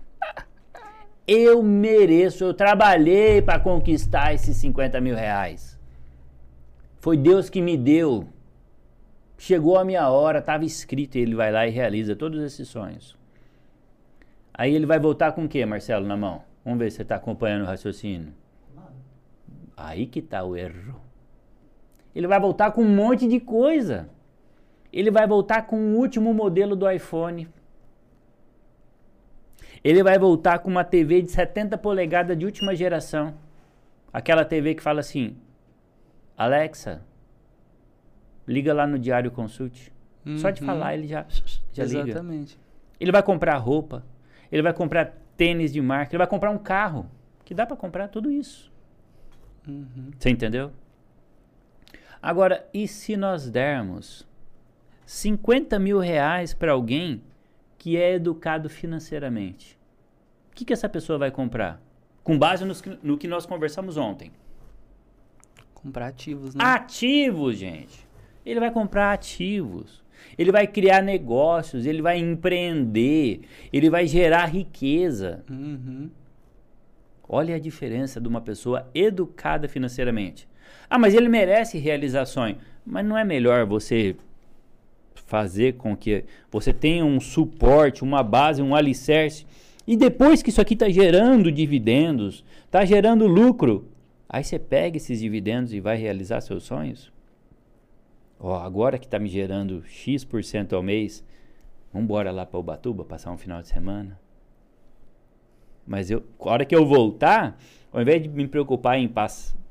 [1.26, 2.44] Eu mereço.
[2.44, 5.78] Eu trabalhei para conquistar esses 50 mil reais.
[7.00, 8.28] Foi Deus que me deu.
[9.36, 13.16] Chegou a minha hora, estava escrito, e ele vai lá e realiza todos esses sonhos.
[14.52, 16.42] Aí ele vai voltar com o que, Marcelo, na mão?
[16.64, 18.32] Vamos ver se você está acompanhando o raciocínio.
[19.76, 21.00] Aí que está o erro.
[22.14, 24.08] Ele vai voltar com um monte de coisa.
[24.92, 27.48] Ele vai voltar com o último modelo do iPhone.
[29.82, 33.34] Ele vai voltar com uma TV de 70 polegadas de última geração.
[34.12, 35.36] Aquela TV que fala assim:
[36.38, 37.02] Alexa,
[38.46, 39.90] liga lá no Diário Consult.
[40.38, 40.66] Só de Uhum.
[40.66, 41.26] falar ele já,
[41.72, 42.10] já liga.
[42.10, 42.58] Exatamente.
[42.98, 44.04] Ele vai comprar roupa,
[44.50, 47.10] ele vai comprar tênis de marca, ele vai comprar um carro,
[47.44, 48.72] que dá para comprar tudo isso.
[49.68, 50.10] Uhum.
[50.18, 50.72] Você entendeu?
[52.22, 54.26] Agora, e se nós dermos
[55.04, 57.22] 50 mil reais para alguém
[57.76, 59.78] que é educado financeiramente?
[60.50, 61.82] O que, que essa pessoa vai comprar?
[62.22, 64.32] Com base nos no que nós conversamos ontem.
[65.74, 66.64] Comprar ativos, né?
[66.64, 68.03] Ativos, gente.
[68.44, 70.02] Ele vai comprar ativos.
[70.36, 75.44] Ele vai criar negócios, ele vai empreender, ele vai gerar riqueza.
[75.50, 76.10] Uhum.
[77.28, 80.48] Olha a diferença de uma pessoa educada financeiramente.
[80.88, 82.56] Ah, mas ele merece realizar sonho.
[82.84, 84.16] Mas não é melhor você
[85.26, 89.46] fazer com que você tenha um suporte, uma base, um alicerce.
[89.86, 93.88] E depois que isso aqui está gerando dividendos, está gerando lucro,
[94.28, 97.13] aí você pega esses dividendos e vai realizar seus sonhos?
[98.46, 101.24] Ó, agora que está me gerando X% ao mês,
[101.90, 104.20] vamos embora lá para Ubatuba passar um final de semana?
[105.86, 107.58] Mas eu, a hora que eu voltar,
[107.90, 109.10] ao invés de me preocupar em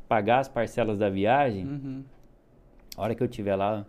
[0.07, 2.03] pagar as parcelas da viagem, Uhum.
[2.97, 3.85] a hora que eu estiver lá,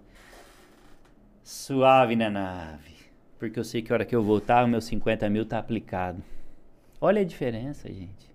[1.43, 2.93] suave na nave.
[3.39, 6.23] Porque eu sei que a hora que eu voltar, o meu 50 mil tá aplicado.
[7.01, 8.31] Olha a diferença, gente.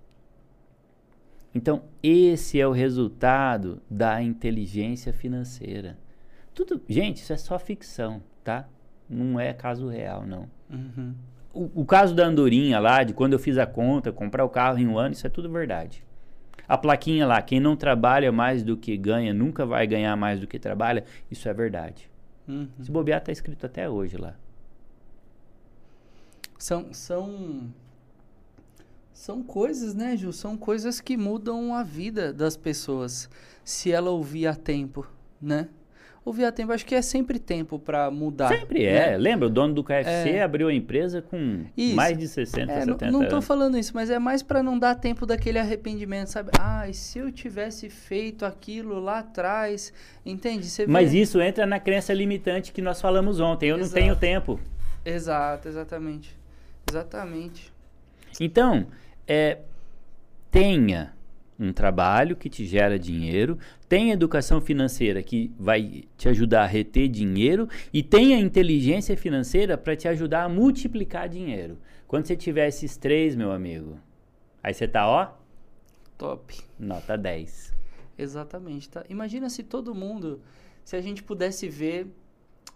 [1.54, 5.96] Então, esse é o resultado da inteligência financeira.
[6.66, 8.68] Tudo, gente, isso é só ficção, tá?
[9.10, 10.50] Não é caso real, não.
[10.70, 11.16] Uhum.
[11.54, 14.78] O, o caso da andorinha lá, de quando eu fiz a conta, comprar o carro
[14.78, 16.04] em um ano, isso é tudo verdade.
[16.68, 20.48] A plaquinha lá, quem não trabalha mais do que ganha, nunca vai ganhar mais do
[20.48, 22.12] que trabalha, isso é verdade.
[22.46, 22.68] Uhum.
[22.82, 24.36] Se bobear, tá escrito até hoje lá.
[26.58, 27.74] São, são,
[29.14, 30.34] são coisas, né, Ju?
[30.34, 33.30] São coisas que mudam a vida das pessoas
[33.64, 35.08] se ela ouvir a tempo,
[35.42, 35.70] né?
[36.30, 36.72] Ouvir a tempo.
[36.72, 38.50] Acho que é sempre tempo para mudar.
[38.50, 39.14] Sempre né?
[39.14, 39.18] é.
[39.18, 40.44] Lembra, o dono do KFC é.
[40.44, 41.96] abriu a empresa com isso.
[41.96, 43.46] mais de 60, é, 70 Não, anos.
[43.46, 46.52] falando isso, mas é mais para não dar tempo daquele arrependimento, sabe?
[46.60, 49.92] Ah, e se eu tivesse feito aquilo lá atrás,
[50.26, 50.66] entende?
[50.66, 51.20] Você mas vê...
[51.20, 53.70] isso entra na crença limitante que nós falamos ontem.
[53.70, 53.96] Eu Exato.
[53.96, 54.60] não tenho tempo.
[55.04, 56.38] Exato, exatamente.
[56.90, 57.74] Exatamente.
[58.40, 58.88] Então,
[59.28, 59.60] é,
[60.52, 61.14] tenha
[61.60, 63.58] um trabalho que te gera dinheiro,
[63.90, 69.96] tenha educação financeira que vai te ajudar a reter dinheiro e tenha inteligência financeira para
[69.96, 71.80] te ajudar a multiplicar dinheiro.
[72.08, 74.00] Quando você tiver esses três, meu amigo,
[74.64, 75.34] aí você tá, ó,
[76.20, 76.56] Top.
[76.78, 77.74] nota 10.
[78.16, 79.04] Exatamente, tá?
[79.10, 80.40] Imagina se todo mundo,
[80.86, 82.08] se a gente pudesse ver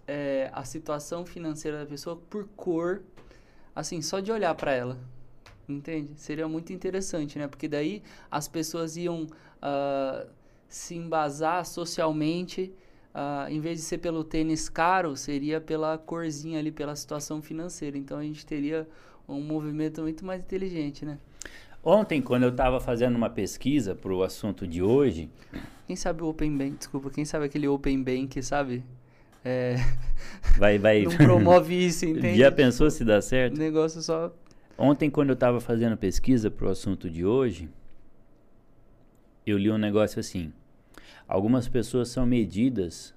[0.08, 3.04] é, a situação financeira da pessoa por cor,
[3.76, 4.98] assim, só de olhar para ela.
[5.70, 6.12] Entende?
[6.16, 7.48] Seria muito interessante, né?
[7.48, 10.28] Porque daí as pessoas iam uh,
[10.74, 12.74] se embasar socialmente,
[13.14, 17.96] uh, em vez de ser pelo tênis caro, seria pela corzinha ali, pela situação financeira.
[17.96, 18.88] Então a gente teria
[19.28, 21.20] um movimento muito mais inteligente, né?
[21.84, 25.30] Ontem, quando eu estava fazendo uma pesquisa para o assunto de hoje.
[25.86, 28.84] Quem sabe o Open Bank, desculpa, quem sabe aquele Open Bank, sabe?
[29.46, 29.76] É...
[30.58, 31.04] Vai, vai.
[31.06, 32.38] Não promove isso, entende?
[32.38, 33.56] Já pensou se dá certo?
[33.56, 34.34] O negócio só
[34.78, 37.70] Ontem, quando eu estava fazendo pesquisa para o assunto de hoje,
[39.46, 40.52] eu li um negócio assim.
[41.28, 43.14] Algumas pessoas são medidas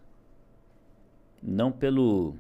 [1.43, 2.35] não pelo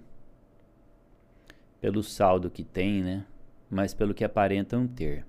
[1.81, 3.25] pelo saldo que tem, né?
[3.71, 5.25] Mas pelo que aparentam ter.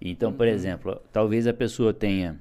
[0.00, 0.52] Então, por Uhum.
[0.52, 2.38] exemplo, talvez a pessoa tenha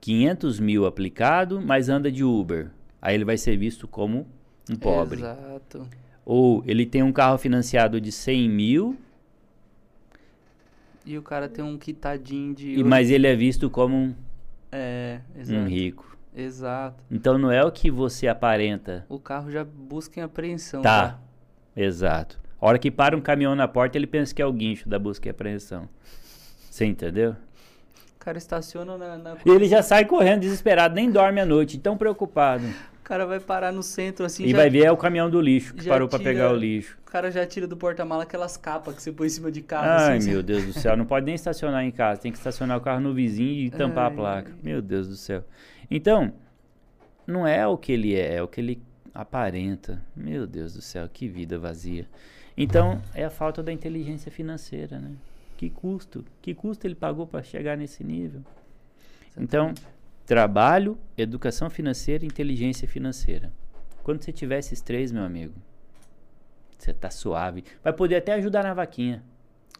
[0.00, 2.70] 500 mil aplicado, mas anda de Uber.
[3.02, 4.26] Aí ele vai ser visto como
[4.70, 5.18] um pobre.
[5.20, 5.86] Exato.
[6.24, 8.96] Ou ele tem um carro financiado de 100 mil,
[11.04, 12.78] E o cara tem um quitadinho de.
[12.78, 14.14] e, mas ele é visto como um,
[14.72, 15.68] É, um exato.
[15.68, 16.16] rico.
[16.34, 17.02] Exato.
[17.10, 19.04] Então não é o que você aparenta.
[19.08, 20.80] O carro já busca em apreensão.
[20.82, 21.18] Tá.
[21.76, 22.38] Exato.
[22.60, 24.98] A hora que para um caminhão na porta, ele pensa que é o guincho da
[24.98, 25.88] busca e apreensão.
[26.70, 27.32] Você entendeu?
[28.16, 29.16] O cara estaciona na.
[29.16, 32.64] na- E ele já sai correndo desesperado, nem dorme à noite, tão preocupado.
[33.10, 34.44] O cara vai parar no centro assim.
[34.44, 36.56] e já- vai ver é o caminhão do lixo que parou pra tira- pegar o
[36.56, 36.96] lixo.
[37.04, 39.88] O cara já tira do porta-mala aquelas capas que você põe em cima de carro.
[39.88, 42.78] Ai, assim, meu Deus do céu, não pode nem estacionar em casa, tem que estacionar
[42.78, 44.14] o carro no vizinho e tampar a Ai.
[44.14, 44.52] placa.
[44.62, 45.42] Meu Deus do céu.
[45.90, 46.32] Então,
[47.26, 48.80] não é o que ele é, é o que ele
[49.12, 50.00] aparenta.
[50.14, 52.06] Meu Deus do céu, que vida vazia.
[52.56, 55.10] Então, é a falta da inteligência financeira, né?
[55.56, 56.24] Que custo?
[56.40, 58.40] Que custo ele pagou para chegar nesse nível?
[59.36, 59.74] Então,
[60.30, 63.52] trabalho, educação financeira e inteligência financeira.
[64.04, 65.54] Quando você tiver esses três, meu amigo,
[66.78, 67.64] você tá suave.
[67.82, 69.24] Vai poder até ajudar na vaquinha.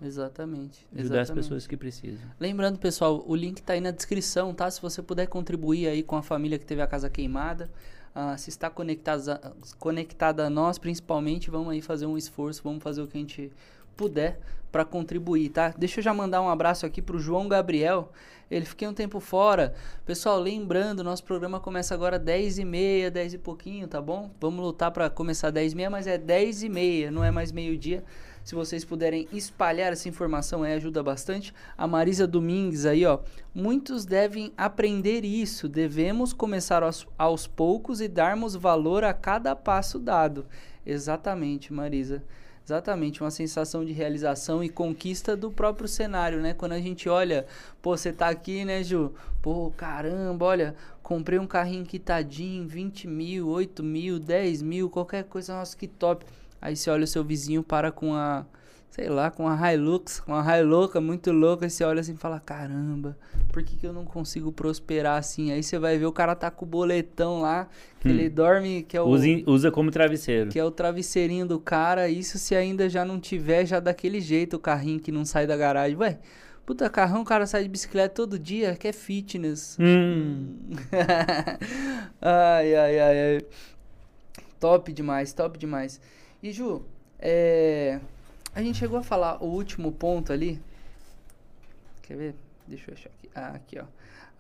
[0.03, 0.85] Exatamente.
[0.93, 1.45] Ajudar as exatamente.
[1.45, 2.29] pessoas que precisam.
[2.41, 4.69] Lembrando, pessoal, o link tá aí na descrição, tá?
[4.69, 7.71] Se você puder contribuir aí com a família que teve a casa queimada,
[8.13, 13.03] ah, se está conectada conectada a nós, principalmente, vamos aí fazer um esforço, vamos fazer
[13.03, 13.53] o que a gente
[13.97, 14.39] puder
[14.71, 15.75] para contribuir, tá?
[15.77, 18.13] Deixa eu já mandar um abraço aqui pro João Gabriel.
[18.51, 19.75] Ele fiquei um tempo fora.
[20.05, 24.31] Pessoal, lembrando, nosso programa começa agora 10 e meia, 10 e pouquinho, tá bom?
[24.41, 27.53] Vamos lutar para começar 10 e meia, mas é 10 e meia, não é mais
[27.53, 28.03] meio-dia.
[28.43, 31.55] Se vocês puderem espalhar essa informação aí, ajuda bastante.
[31.77, 33.21] A Marisa Domingues aí, ó.
[33.55, 35.69] Muitos devem aprender isso.
[35.69, 40.47] Devemos começar aos, aos poucos e darmos valor a cada passo dado.
[40.85, 42.25] Exatamente, Marisa.
[42.65, 46.55] Exatamente, uma sensação de realização e conquista do próprio cenário, né?
[46.55, 47.47] Quando a gente olha,
[47.83, 49.13] pô, você tá aqui, né, Ju?
[49.43, 55.55] Pô, caramba, olha, comprei um carrinho quitadinho, 20 mil, 8 mil, 10 mil, qualquer coisa,
[55.55, 56.25] nossa, que top.
[56.61, 58.45] Aí você olha o seu vizinho, para com a,
[58.91, 62.17] sei lá, com a Hilux, com a Hilux muito louca, e você olha assim e
[62.17, 63.17] fala, caramba,
[63.53, 65.53] por que, que eu não consigo prosperar assim?
[65.53, 67.69] Aí você vai ver o cara tá com o boletão lá,
[68.01, 68.11] que Hum.
[68.11, 70.51] ele dorme, que é o Use- usa como travesseiro.
[70.51, 72.09] que é o travesseirinho do cara.
[72.09, 75.57] Isso se ainda já não tiver, já daquele jeito o carrinho que não sai da
[75.57, 75.97] garagem.
[75.97, 76.19] Ué,
[76.67, 79.77] puta carrão, o cara sai de bicicleta todo dia, que é fitness.
[79.79, 80.57] Hum.
[82.21, 83.41] ai, ai, ai, ai.
[84.59, 86.01] Top demais, top demais.
[86.43, 86.83] E Ju,
[87.19, 87.99] é...
[88.55, 90.61] a gente chegou a falar o último ponto ali.
[92.03, 92.35] Quer ver?
[92.67, 93.31] Deixa eu achar aqui.
[93.35, 93.85] Ah, aqui, ó.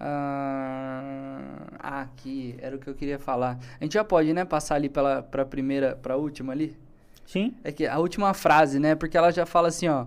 [0.00, 3.58] Ah, aqui, era o que eu queria falar.
[3.80, 6.76] A gente já pode, né, passar ali pela, pra primeira, pra última ali?
[7.26, 7.54] Sim.
[7.62, 8.94] É que a última frase, né?
[8.94, 10.06] Porque ela já fala assim, ó.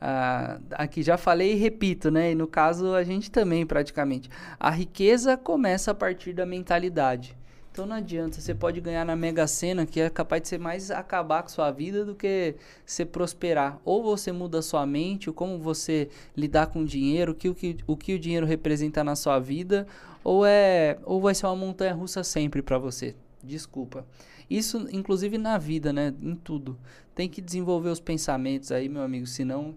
[0.00, 2.32] ah, aqui já falei e repito, né?
[2.32, 4.28] E no caso a gente também praticamente.
[4.58, 7.36] A riqueza começa a partir da mentalidade.
[7.74, 10.92] Então não adianta, você pode ganhar na Mega Sena, que é capaz de ser mais
[10.92, 12.54] acabar com sua vida do que
[12.86, 13.80] você prosperar.
[13.84, 17.54] Ou você muda sua mente, ou como você lidar com o dinheiro, o que o,
[17.54, 19.88] que, o, que o dinheiro representa na sua vida,
[20.22, 23.16] ou é ou vai ser uma montanha russa sempre para você.
[23.42, 24.06] Desculpa.
[24.48, 26.78] Isso inclusive na vida, né, em tudo.
[27.12, 29.74] Tem que desenvolver os pensamentos aí, meu amigo, senão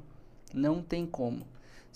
[0.53, 1.47] não tem como.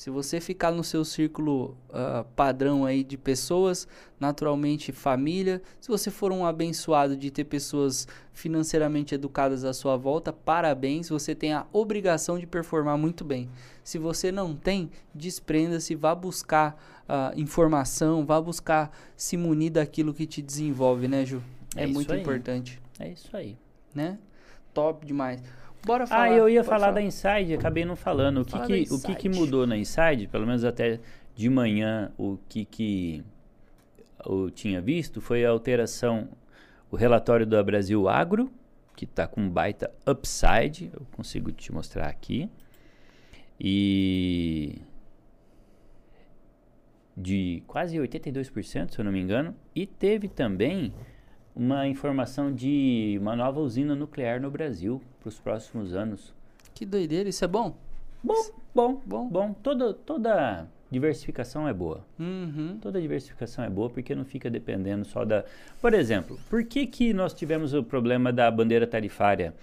[0.01, 3.87] Se você ficar no seu círculo uh, padrão aí de pessoas,
[4.19, 10.33] naturalmente família, se você for um abençoado de ter pessoas financeiramente educadas à sua volta,
[10.33, 13.47] parabéns, você tem a obrigação de performar muito bem.
[13.83, 16.75] Se você não tem, desprenda-se, vá buscar
[17.07, 21.43] uh, informação, vá buscar se munir daquilo que te desenvolve, né, Ju?
[21.75, 22.21] É, é muito aí.
[22.21, 22.81] importante.
[22.99, 23.55] É isso aí.
[23.93, 24.17] Né?
[24.73, 25.43] Top demais.
[25.85, 26.23] Bora falar.
[26.23, 28.41] Ah, eu ia falar, falar, da Inside, acabei não falando.
[28.41, 30.99] O que, que, o que, que mudou na Inside, pelo menos até
[31.35, 33.23] de manhã, o que, que
[34.25, 36.29] eu tinha visto foi a alteração,
[36.91, 38.51] o relatório do Brasil Agro,
[38.95, 42.49] que está com baita upside, eu consigo te mostrar aqui.
[43.59, 44.81] E
[47.15, 50.93] de quase 82%, se eu não me engano, e teve também
[51.55, 56.33] uma informação de uma nova usina nuclear no Brasil para os próximos anos.
[56.73, 57.75] Que doideira, isso é bom?
[58.23, 59.53] Bom, bom, bom, bom.
[59.53, 62.03] Toda, toda diversificação é boa.
[62.19, 62.77] Uhum.
[62.81, 65.45] Toda diversificação é boa porque não fica dependendo só da.
[65.79, 69.53] Por exemplo, por que, que nós tivemos o problema da bandeira tarifária?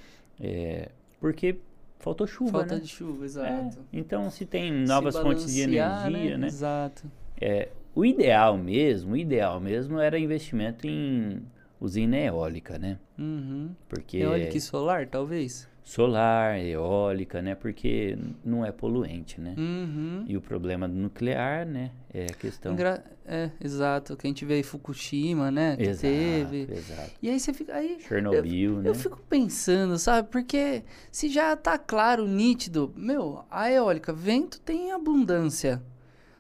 [0.41, 0.89] É,
[1.21, 1.57] porque
[1.99, 2.81] faltou chuva, Falta né?
[2.81, 3.79] de chuva, exato.
[3.93, 6.37] É, então, se tem novas se fontes de energia, né?
[6.37, 6.47] né?
[6.47, 7.11] Exato.
[7.41, 11.43] É, o ideal mesmo, o ideal mesmo era investimento em
[11.81, 12.99] usina eólica, né?
[13.19, 13.71] Uhum.
[13.89, 15.69] Porque eólica e solar, talvez?
[15.83, 17.55] Solar, eólica, né?
[17.55, 19.55] Porque não é poluente, né?
[19.57, 20.23] Uhum.
[20.29, 21.93] E o problema do nuclear, né?
[22.13, 22.75] É a questão...
[22.75, 23.03] Engra...
[23.25, 24.15] É, exato.
[24.15, 25.77] Que a gente vê em Fukushima, né?
[25.77, 26.69] Que exato, teve.
[26.71, 27.11] Exato.
[27.23, 27.75] E aí você fica...
[27.75, 28.91] Aí, Chernobyl, eu, né?
[28.91, 30.29] Eu fico pensando, sabe?
[30.31, 32.93] Porque se já tá claro, nítido...
[32.95, 35.83] Meu, a eólica, vento tem abundância.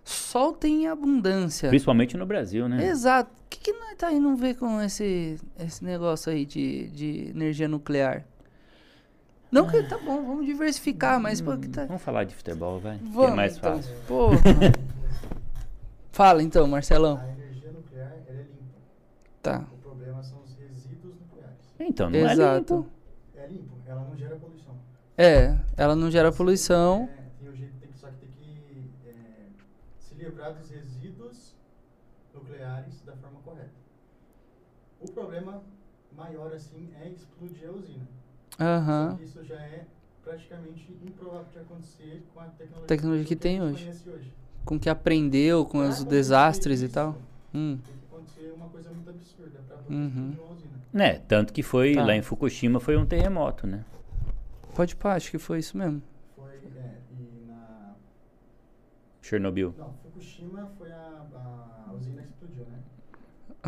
[0.05, 1.71] Sol tem abundância.
[1.71, 2.87] Principalmente no Brasil, né?
[2.87, 3.38] Exato.
[3.69, 8.25] Que, nós tá indo ver com esse, esse negócio aí de, de energia nuclear?
[9.53, 11.85] Não que tá bom, vamos diversificar, mas pô, que tá...
[11.85, 12.97] Vamos falar de futebol, vai.
[12.97, 13.77] Vamos, que é mais então.
[13.77, 13.95] fácil.
[14.07, 14.31] Pô.
[16.11, 17.19] Fala então, Marcelão.
[17.19, 18.79] A energia nuclear é limpa.
[19.43, 19.67] Tá.
[19.71, 21.59] O problema são os resíduos nucleares.
[21.79, 22.75] Então, não Exato.
[22.75, 22.91] é limpo.
[23.37, 24.77] É limpo, ela não gera poluição.
[25.19, 27.09] É, ela não gera poluição.
[27.13, 29.13] É, tem o jeito, tem que, só que tem que é,
[29.99, 31.55] se livrar dos resíduos
[32.33, 33.69] nucleares da forma correta.
[35.09, 35.63] O problema
[36.17, 38.07] maior, assim, é explodir a usina.
[38.61, 39.17] Aham.
[39.17, 39.87] Que isso já é
[40.23, 43.83] praticamente improvável de acontecer com a tecnologia, Tecnologia que a tem gente hoje.
[43.85, 44.33] conhece hoje.
[44.65, 47.17] Com o que aprendeu, com Pra os desastres e isso, tal.
[47.55, 47.79] Hum.
[47.85, 50.07] Tem que acontecer uma coisa muito absurda para poder Uhum.
[50.31, 50.73] explodir uma usina.
[50.93, 51.19] Né?
[51.21, 52.05] Tanto que foi Tá.
[52.05, 53.85] lá em Fukushima foi um terremoto, né?
[54.75, 56.03] Pode pá, acho que foi isso mesmo.
[56.37, 57.95] Foi, é, e na...
[59.23, 59.75] Chernobyl.
[59.79, 62.79] Não, Fukushima foi a, a usina que explodiu, né?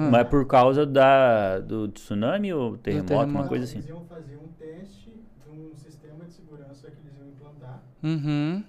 [0.06, 3.48] Ah, Mas por causa da, do tsunami ou terremoto, uma terremoto.
[3.48, 3.84] coisa Eles assim?
[3.88, 8.64] iam fazer um teste de um sistema de segurança que eles iam implantar Uhum.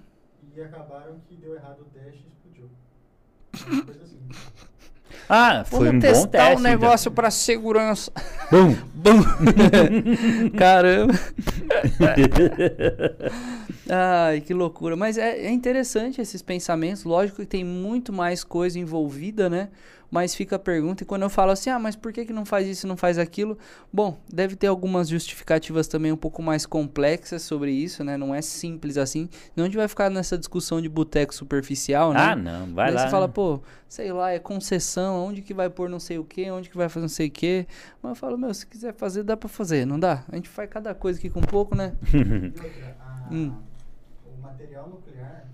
[0.54, 2.68] e acabaram que deu errado o teste e explodiu.
[3.66, 4.18] Uma coisa assim.
[5.28, 6.56] Ah, foi Vamos um bom testar teste.
[6.56, 8.12] um negócio pra segurança.
[8.46, 8.76] Então.
[8.94, 9.22] Bum!
[10.58, 11.14] Caramba!
[13.88, 14.96] Ai, que loucura.
[14.96, 17.04] Mas é, é interessante esses pensamentos.
[17.04, 19.68] Lógico que tem muito mais coisa envolvida, né?
[20.12, 22.44] Mas fica a pergunta, e quando eu falo assim, ah, mas por que, que não
[22.44, 23.56] faz isso e não faz aquilo?
[23.90, 28.18] Bom, deve ter algumas justificativas também um pouco mais complexas sobre isso, né?
[28.18, 29.26] Não é simples assim.
[29.56, 32.20] Não a gente vai ficar nessa discussão de boteco superficial, né?
[32.20, 33.00] ah, não, vai Daí lá.
[33.00, 33.32] você fala, né?
[33.34, 36.76] pô, sei lá, é concessão, onde que vai pôr não sei o que, onde que
[36.76, 37.66] vai fazer não sei o que.
[38.02, 40.24] Mas eu falo, meu, se quiser fazer, dá pra fazer, não dá?
[40.30, 41.94] A gente faz cada coisa aqui com pouco, né?
[43.32, 43.62] Hum.
[44.26, 45.48] o material nuclear,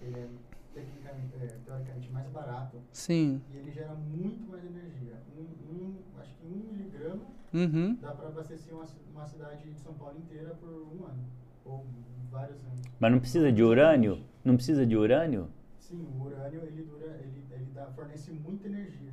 [0.00, 0.28] ele é,
[0.74, 3.40] tecnicamente, é, teoricamente mais barato Sim.
[3.52, 5.14] e ele gera muito mais energia.
[5.36, 5.42] Um,
[5.72, 7.96] um, acho que um miligrama Uhum.
[8.00, 11.24] dá para abastecer uma, uma cidade de São Paulo inteira por um ano,
[11.64, 11.84] ou
[12.30, 12.86] vários anos.
[13.00, 14.22] Mas não precisa de urânio?
[14.44, 15.48] Não precisa de urânio?
[15.80, 19.12] Sim, o urânio ele dura, ele, ele dá, fornece muita energia.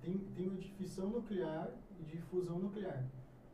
[0.00, 1.68] Tem, tem o de fissão nuclear
[2.00, 3.04] e de fusão nuclear.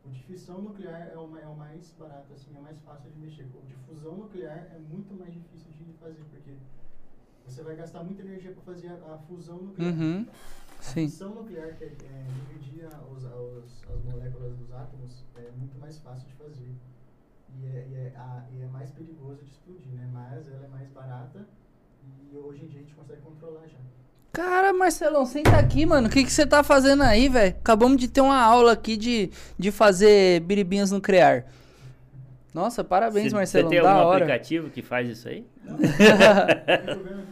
[0.04, 3.18] O de fissão nuclear é o, é o mais barato, assim, é mais fácil de
[3.18, 3.44] mexer.
[3.54, 6.54] O de fusão nuclear é muito mais difícil de fazer, porque
[7.44, 9.94] você vai gastar muita energia para fazer a, a fusão nuclear.
[9.94, 10.26] Uhum.
[10.78, 11.06] A Sim.
[11.08, 15.98] fissão nuclear, que é, é dividir os, os, as moléculas dos átomos, é muito mais
[15.98, 16.74] fácil de fazer.
[17.48, 20.06] E é, e, é, a- e é mais perigoso de explodir, né?
[20.12, 21.46] Mas ela é mais barata
[22.02, 23.78] e hoje em dia a gente consegue controlar já.
[24.34, 26.08] Cara, Marcelão, senta aqui, mano.
[26.08, 27.54] O que que você tá fazendo aí, velho?
[27.60, 31.44] Acabamos de ter uma aula aqui de, de fazer biribinhas no Crear.
[32.52, 33.70] Nossa, parabéns, Você Marcelão.
[33.70, 34.24] tem da algum hora.
[34.24, 35.44] aplicativo que faz isso aí?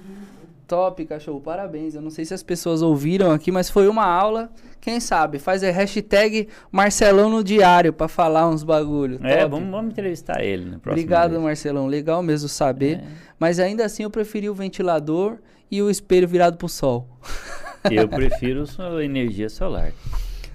[0.66, 1.40] Top, cachorro.
[1.40, 1.96] Parabéns.
[1.96, 4.48] Eu não sei se as pessoas ouviram aqui, mas foi uma aula.
[4.80, 5.40] Quem sabe?
[5.40, 9.18] Faz a hashtag Marcelão no diário pra falar uns bagulho.
[9.24, 11.42] É, vamos, vamos entrevistar ele próxima Obrigado, vez.
[11.42, 11.88] Marcelão.
[11.88, 12.98] Legal mesmo saber.
[12.98, 13.02] É.
[13.40, 15.38] Mas ainda assim eu preferi o ventilador
[15.72, 17.08] e o espelho virado pro sol.
[17.90, 18.64] Eu prefiro
[19.02, 19.92] energia solar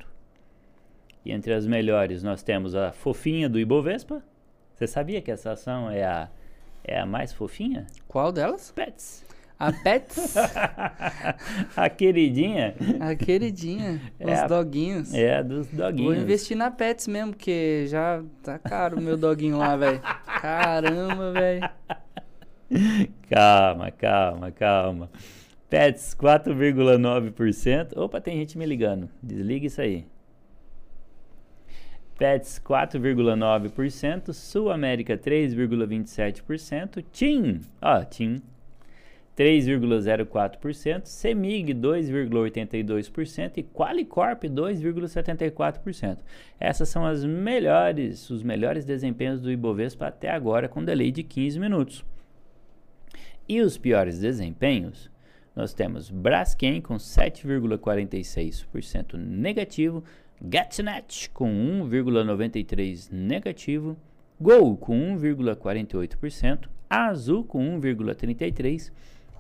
[1.25, 4.21] E entre as melhores nós temos a fofinha do Ibovespa.
[4.75, 6.29] Você sabia que essa ação é a,
[6.83, 7.87] é a mais fofinha?
[8.09, 8.73] Qual delas?
[8.73, 9.25] Pets.
[9.59, 10.35] A Pets?
[11.77, 14.01] a queridinha a queridinha.
[14.21, 15.15] É os a- doguinhos.
[15.15, 16.15] é dos doguinhos.
[16.15, 20.01] Vou investir na Pets mesmo, porque já tá caro o meu doguinho lá, velho.
[20.41, 21.69] Caramba, velho.
[23.31, 25.11] Calma, calma, calma.
[25.71, 27.97] Pets 4,9%.
[27.97, 29.09] Opa, tem gente me ligando.
[29.23, 30.05] Desliga isso aí.
[32.19, 38.43] Pets 4,9%, Sul América 3,27%, TIM, ó, TIM
[39.37, 46.21] 3,04%, CEMIG 2,82% e Qualicorp 2,74%.
[46.59, 51.61] Essas são as melhores, os melhores desempenhos do Ibovespa até agora com delay de 15
[51.61, 52.03] minutos.
[53.47, 55.11] E os piores desempenhos,
[55.55, 60.03] nós temos Braskem com 7,46% negativo,
[60.41, 61.51] Getnet com
[61.89, 63.99] 1,93% negativo,
[64.41, 68.93] Gol com 1,48%, Azul com 1,33%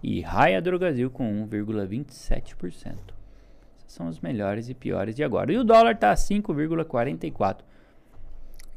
[0.07, 2.62] e Raia Drogasil com 1,27%.
[2.62, 2.96] Essas
[3.88, 5.52] são os melhores e piores de agora.
[5.52, 7.57] E o dólar está a 5,44%.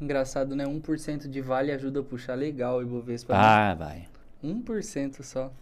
[0.00, 0.64] Engraçado, né?
[0.64, 3.32] 1% de vale ajuda a puxar legal o Ibovespa.
[3.34, 3.38] né?
[3.40, 4.08] Ah, vai.
[4.42, 5.52] 1% só.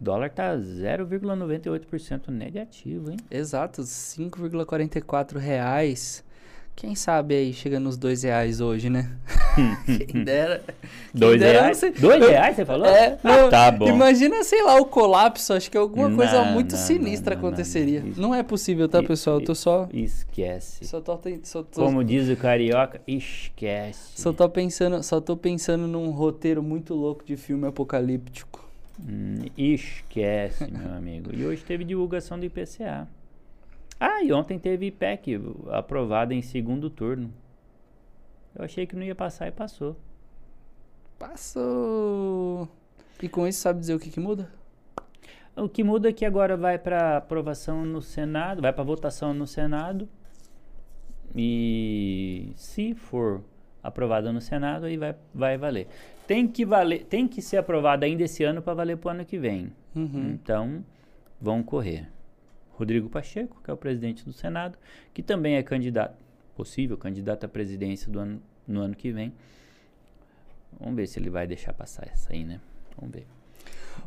[0.00, 3.18] O dólar tá 0,98% negativo, hein?
[3.30, 6.24] Exato, 5,44 reais.
[6.74, 9.14] Quem sabe aí chega nos 2 reais hoje, né?
[10.08, 10.62] Quem dera.
[10.66, 11.76] Quem Dois dera, reais?
[11.78, 12.86] sei- Dois Eu- reais, você falou?
[12.86, 13.88] É, Ah, não, tá bom.
[13.88, 15.52] Imagina, sei lá, o colapso.
[15.52, 18.00] Acho que alguma coisa Não, muito não, sinistra não, não, aconteceria.
[18.00, 18.28] não.
[18.28, 19.38] Não, é possível, tá, pessoal?
[19.40, 19.88] Eu tô só.
[19.92, 20.84] Esquece.
[20.86, 24.20] Só tô, só tô, Como diz o carioca, esquece.
[24.20, 28.64] só tô pensando, só tô pensando num roteiro muito louco de filme apocalíptico.
[28.98, 31.30] Hum, esquece, meu amigo.
[31.34, 33.06] E hoje teve divulgação do IPCA.
[33.98, 35.40] Ah, e ontem teve IPEC
[35.70, 37.30] aprovada em segundo turno.
[38.56, 39.96] Eu achei que não ia passar e passou.
[41.18, 42.68] Passou.
[43.22, 44.50] E com isso, sabe dizer o que que muda?
[45.54, 49.46] O que muda é que agora vai para aprovação no Senado, vai para votação no
[49.46, 50.08] Senado.
[51.34, 53.42] E se for
[53.82, 55.86] aprovada no Senado, aí vai, vai valer.
[56.26, 59.24] Tem que valer, tem que ser aprovada ainda esse ano para valer para o ano
[59.24, 59.72] que vem.
[59.94, 60.30] Uhum.
[60.30, 60.84] Então,
[61.40, 62.08] vão correr.
[62.72, 64.78] Rodrigo Pacheco, que é o presidente do Senado,
[65.14, 66.16] que também é candidato,
[66.56, 69.32] possível candidato à presidência do ano, no ano que vem.
[70.80, 72.60] Vamos ver se ele vai deixar passar essa aí, né?
[72.98, 73.26] Vamos ver.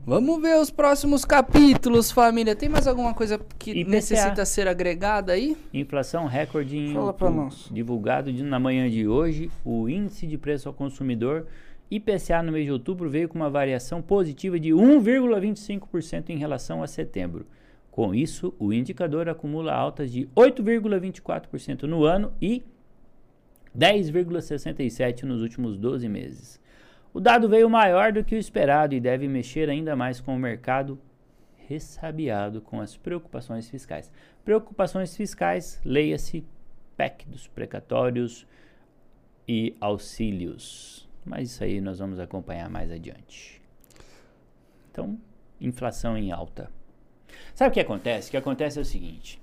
[0.06, 2.56] Vamos ver os próximos capítulos, família.
[2.56, 3.90] Tem mais alguma coisa que IPCA.
[3.90, 5.58] necessita ser agregada aí?
[5.74, 7.46] Inflação recorde em Fala pra outubro.
[7.46, 7.70] nós.
[7.72, 11.48] divulgado de- na manhã de hoje, o índice de preço ao consumidor
[11.90, 16.88] IPCA no mês de outubro veio com uma variação positiva de 1,25% em relação a
[16.88, 17.48] setembro.
[18.00, 22.64] Com isso, o indicador acumula altas de 8,24% no ano e
[23.78, 26.62] 10,67% nos últimos 12 meses.
[27.14, 30.40] O dado veio maior do que o esperado e deve mexer ainda mais com o
[30.40, 30.98] mercado
[31.68, 34.10] ressabiado com as preocupações fiscais.
[34.46, 36.46] Preocupações fiscais, leia-se
[36.96, 38.48] PEC dos precatórios
[39.46, 41.06] e auxílios.
[41.26, 43.62] Mas isso aí nós vamos acompanhar mais adiante.
[44.90, 45.20] Então,
[45.60, 46.79] inflação em alta.
[47.56, 48.28] Sabe o que acontece?
[48.28, 49.42] O que acontece é o seguinte: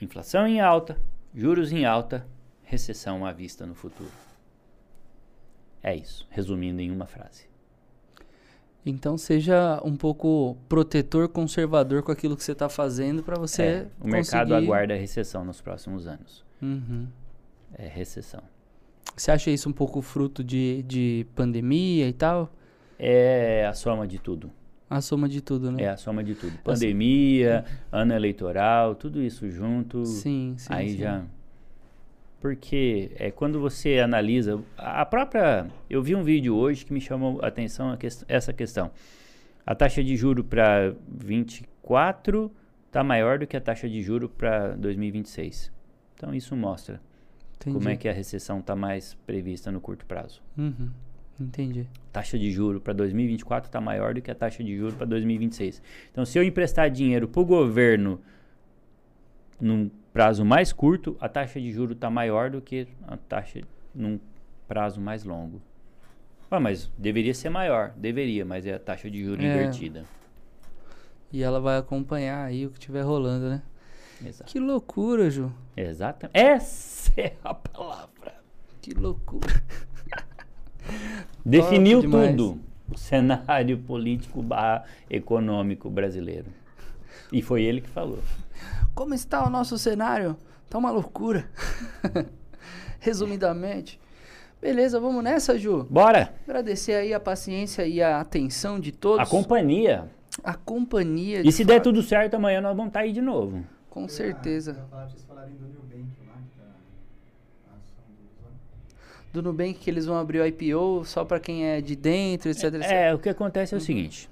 [0.00, 0.96] inflação em alta,
[1.34, 2.26] juros em alta,
[2.62, 4.10] recessão à vista no futuro.
[5.82, 7.50] É isso, resumindo em uma frase.
[8.84, 13.86] Então seja um pouco protetor, conservador com aquilo que você está fazendo para você É,
[14.00, 16.44] o mercado conseguir- aguarda a recessão nos próximos anos.
[16.60, 17.06] Uhum.
[17.74, 18.42] É recessão.
[19.16, 22.52] Você acha isso um pouco fruto de, de pandemia e tal?
[22.98, 24.50] É a soma de tudo.
[24.94, 25.84] A soma de tudo, né?
[25.84, 26.52] É a soma de tudo.
[26.62, 30.04] Pandemia, ano eleitoral, tudo isso junto.
[30.04, 30.68] Sim, sim.
[30.70, 30.98] aí sim.
[30.98, 31.24] já.
[32.40, 35.66] Porque é quando você analisa a própria.
[35.88, 38.90] Eu vi um vídeo hoje que me chamou a atenção a ques- essa questão.
[39.64, 42.50] A taxa de juro para 24
[42.86, 45.72] está maior do que a taxa de juro para 2026.
[46.14, 47.00] Então isso mostra
[47.56, 47.76] Entendi.
[47.76, 50.42] como é que a recessão está mais prevista no curto prazo.
[50.58, 50.90] Uhum.
[51.40, 51.86] Entendi.
[52.12, 55.82] taxa de juro para 2024 está maior do que a taxa de juro para 2026.
[56.10, 58.20] Então, se eu emprestar dinheiro para o governo
[59.60, 63.60] num prazo mais curto, a taxa de juro está maior do que a taxa
[63.94, 64.20] num
[64.68, 65.60] prazo mais longo.
[66.50, 69.46] Ah, mas deveria ser maior, deveria, mas é a taxa de juro É.
[69.46, 70.04] invertida.
[71.32, 73.62] E ela vai acompanhar aí o que estiver rolando, né?
[74.24, 74.52] Exato.
[74.52, 75.50] Que loucura, Ju.
[75.74, 76.36] Exatamente.
[76.38, 78.34] Essa é a palavra.
[78.82, 79.48] Que loucura.
[81.44, 82.60] Definiu tudo.
[82.90, 86.46] O cenário político barra econômico brasileiro.
[87.32, 88.18] E foi ele que falou.
[88.94, 90.36] Como está o nosso cenário?
[90.68, 91.48] Tá uma loucura.
[93.00, 93.98] Resumidamente.
[94.60, 95.86] Beleza, vamos nessa, Ju.
[95.90, 96.32] Bora!
[96.46, 99.26] Agradecer aí a paciência e a atenção de todos.
[99.26, 100.08] A companhia.
[100.44, 101.40] A companhia.
[101.40, 101.84] E de se der fato.
[101.84, 103.64] tudo certo, amanhã nós vamos estar aí de novo.
[103.90, 104.86] Com certeza.
[104.90, 106.64] vocês falarem do Nubank lá, que tá
[107.70, 108.50] a ação deles lá.
[109.32, 112.64] Do Nubank que eles vão abrir o IPO só pra quem é de dentro, etc.
[112.64, 112.90] etc.
[112.90, 114.28] É, o que acontece é o seguinte.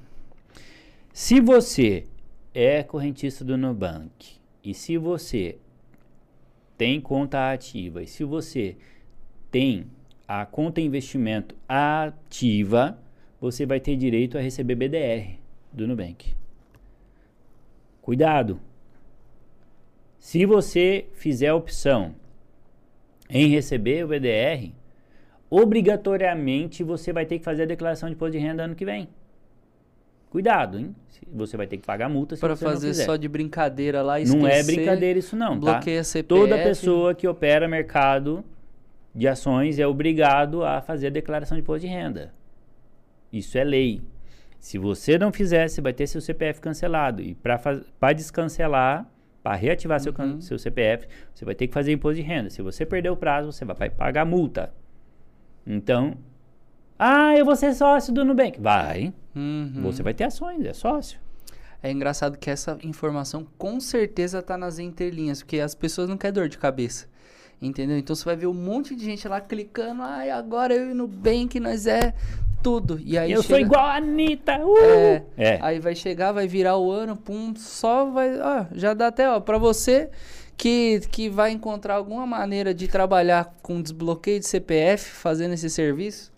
[1.13, 2.07] Se você
[2.55, 5.59] é correntista do Nubank e se você
[6.77, 8.77] tem conta ativa e se você
[9.51, 9.87] tem
[10.27, 12.99] a conta investimento ativa,
[13.41, 15.39] você vai ter direito a receber BDR
[15.73, 16.35] do Nubank.
[18.01, 18.61] Cuidado.
[20.19, 22.15] Se você fizer a opção
[23.29, 24.73] em receber o BDR,
[25.51, 29.09] obrigatoriamente você vai ter que fazer a declaração de imposto de renda ano que vem.
[30.31, 30.95] Cuidado, hein?
[31.33, 34.63] Você vai ter que pagar multa se não fazer só de brincadeira lá, Não é
[34.63, 35.73] brincadeira isso não, tá?
[35.73, 36.29] Bloqueia CPF.
[36.29, 38.45] Toda pessoa que opera mercado
[39.13, 42.33] de ações é obrigado a fazer a declaração de imposto de renda.
[43.33, 44.01] Isso é lei.
[44.61, 47.21] Se você não fizer, você vai ter seu CPF cancelado.
[47.23, 49.11] E para descancelar,
[49.43, 50.41] para reativar seu, Uhum.
[50.41, 52.51] seu CPF, você vai ter que fazer imposto de renda.
[52.51, 54.73] Se você perder o prazo, você vai pa- pagar multa.
[55.67, 56.15] Então,
[56.99, 58.61] ah, eu vou ser sócio do Nubank.
[58.61, 59.13] Vai.
[59.35, 59.81] Uhum.
[59.83, 61.19] Você vai ter ações, é sócio.
[61.83, 66.35] É engraçado que essa informação com certeza tá nas entrelinhas, porque as pessoas não querem
[66.35, 67.09] dor de cabeça.
[67.63, 67.97] Entendeu?
[67.99, 71.59] Então você vai ver um monte de gente lá clicando, ai, agora eu e Nubank,
[71.61, 72.15] nós é
[72.63, 72.99] tudo.
[73.03, 74.59] E aí eu sou chega- igual a Anitta.
[74.65, 74.77] Uh!
[74.79, 75.59] É, É.
[75.63, 78.39] Aí vai chegar, vai virar o ano, pum, só vai.
[78.41, 80.11] Ó, já dá até, ó, pra você
[80.61, 86.31] que, que vai encontrar alguma maneira de trabalhar com desbloqueio de CPF, fazendo esse serviço,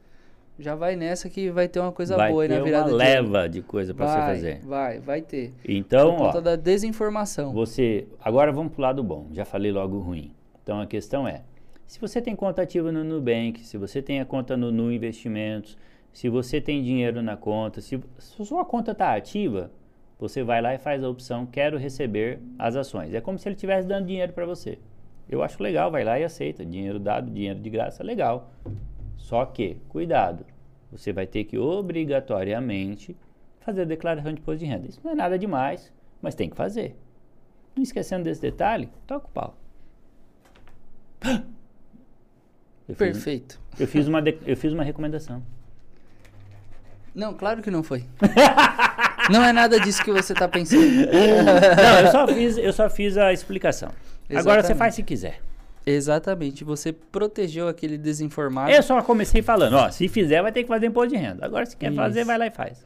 [0.59, 2.99] já vai nessa que vai ter uma coisa vai boa aí ter na virada uma
[2.99, 3.23] de ano.
[3.33, 4.61] leva de coisa para você Vai, fazer.
[4.65, 5.53] Vai, vai ter.
[5.67, 7.53] Então, Por ó, conta da desinformação.
[7.53, 8.07] você.
[8.23, 9.27] Agora vamos pro lado bom.
[9.33, 10.33] Já falei logo ruim.
[10.63, 11.43] Então a questão é:
[11.85, 15.77] se você tem conta ativa no Nubank, se você tem a conta no Nu Investimentos,
[16.13, 19.69] se você tem dinheiro na conta, se, se sua conta está ativa,
[20.23, 23.13] você vai lá e faz a opção Quero receber as ações.
[23.13, 24.79] É como se ele estivesse dando dinheiro para você.
[25.29, 26.65] Eu acho legal, vai lá e aceita.
[26.65, 28.53] Dinheiro dado, dinheiro de graça, legal.
[29.17, 30.47] Só que, cuidado,
[30.93, 33.17] você vai ter que obrigatoriamente
[33.63, 34.87] fazer a declaração de imposto de renda.
[34.87, 36.97] Isso não é nada demais, mas tem que fazer.
[37.75, 39.57] Não esquecendo desse detalhe, toca o pau.
[42.89, 43.61] Eu fiz, Perfeito.
[43.79, 45.41] eu fiz uma, eu fiz uma recomendação.
[47.15, 48.05] Não, claro que não foi.
[49.31, 50.83] não é nada disso que você tá pensando.
[50.83, 53.91] Não, eu só fiz, eu só fiz a explicação.
[54.31, 54.79] Agora você Exatamente.
[54.79, 55.41] faz se quiser.
[55.85, 56.65] Exatamente.
[56.65, 58.71] Você protegeu aquele desinformado.
[58.71, 61.45] Eu só comecei falando, ó, se fizer vai ter que fazer imposto de renda.
[61.45, 62.27] Agora se quer fazer, Isso.
[62.27, 62.85] vai lá e faz.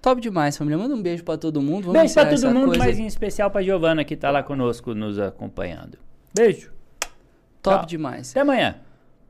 [0.00, 0.76] Top demais, família.
[0.76, 1.84] Manda um beijo pra todo mundo.
[1.86, 4.42] Vamos Beijo pra encerrar todo mundo, coisa mas em especial pra Giovana que tá lá
[4.42, 5.98] conosco nos acompanhando.
[6.34, 6.70] Beijo.
[7.62, 7.86] Top Tchau.
[7.86, 8.30] demais.
[8.30, 8.74] Até amanhã.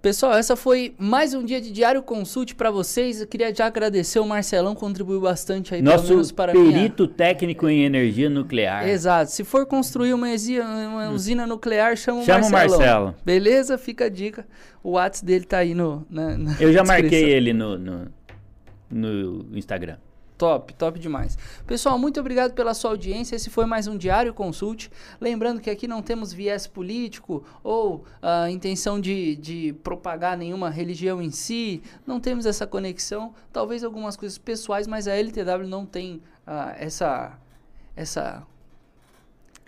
[0.05, 3.23] Pessoal, essa foi mais um dia de Diário Consult pra vocês.
[3.23, 7.85] Eu queria já agradecer o Marcelão, contribuiu bastante aí, Nosso menos para perito técnico em
[7.87, 8.87] energia nuclear.
[8.87, 9.31] Exato.
[9.31, 10.29] Se for construir uma,
[11.11, 12.79] usina nuclear, chama, Chama o Marcelão.
[12.81, 13.15] Marcelo.
[13.25, 13.79] Beleza?
[13.79, 14.47] Fica a dica.
[14.83, 17.37] O WhatsApp dele tá aí no, na, na Eu já marquei descrição.
[17.39, 18.13] ele no, no,
[18.91, 19.97] no Instagram.
[20.37, 21.39] Top, top demais.
[21.65, 23.37] Pessoal, muito obrigado pela sua audiência.
[23.37, 24.91] Esse foi mais um Diário Consult.
[25.21, 31.23] Lembrando que aqui não temos viés político ou a intenção de, de propagar nenhuma religião
[31.23, 31.83] em si.
[32.05, 33.33] Não temos essa conexão.
[33.53, 37.39] Talvez algumas coisas pessoais, mas a LTW não tem ah, essa,
[37.95, 38.45] essa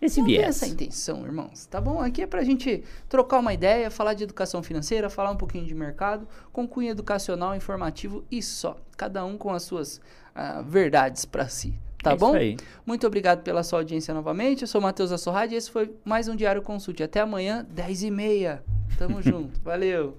[0.01, 0.49] Esse não viés.
[0.49, 2.01] essa intenção, irmãos, tá bom?
[2.01, 5.75] Aqui é pra gente trocar uma ideia, falar de educação financeira, falar um pouquinho de
[5.75, 8.77] mercado, com cunho educacional, informativo e só.
[8.97, 10.01] Cada um com as suas
[10.35, 12.29] ah, verdades pra si, tá É bom?
[12.29, 12.57] Isso aí.
[12.85, 14.63] Muito obrigado pela sua audiência novamente.
[14.63, 17.03] Eu sou Matheus Assorrade e esse foi mais um Diário Consulte.
[17.03, 18.61] Até amanhã, 10h30.
[18.99, 19.59] Tamo junto.
[19.63, 20.17] Valeu.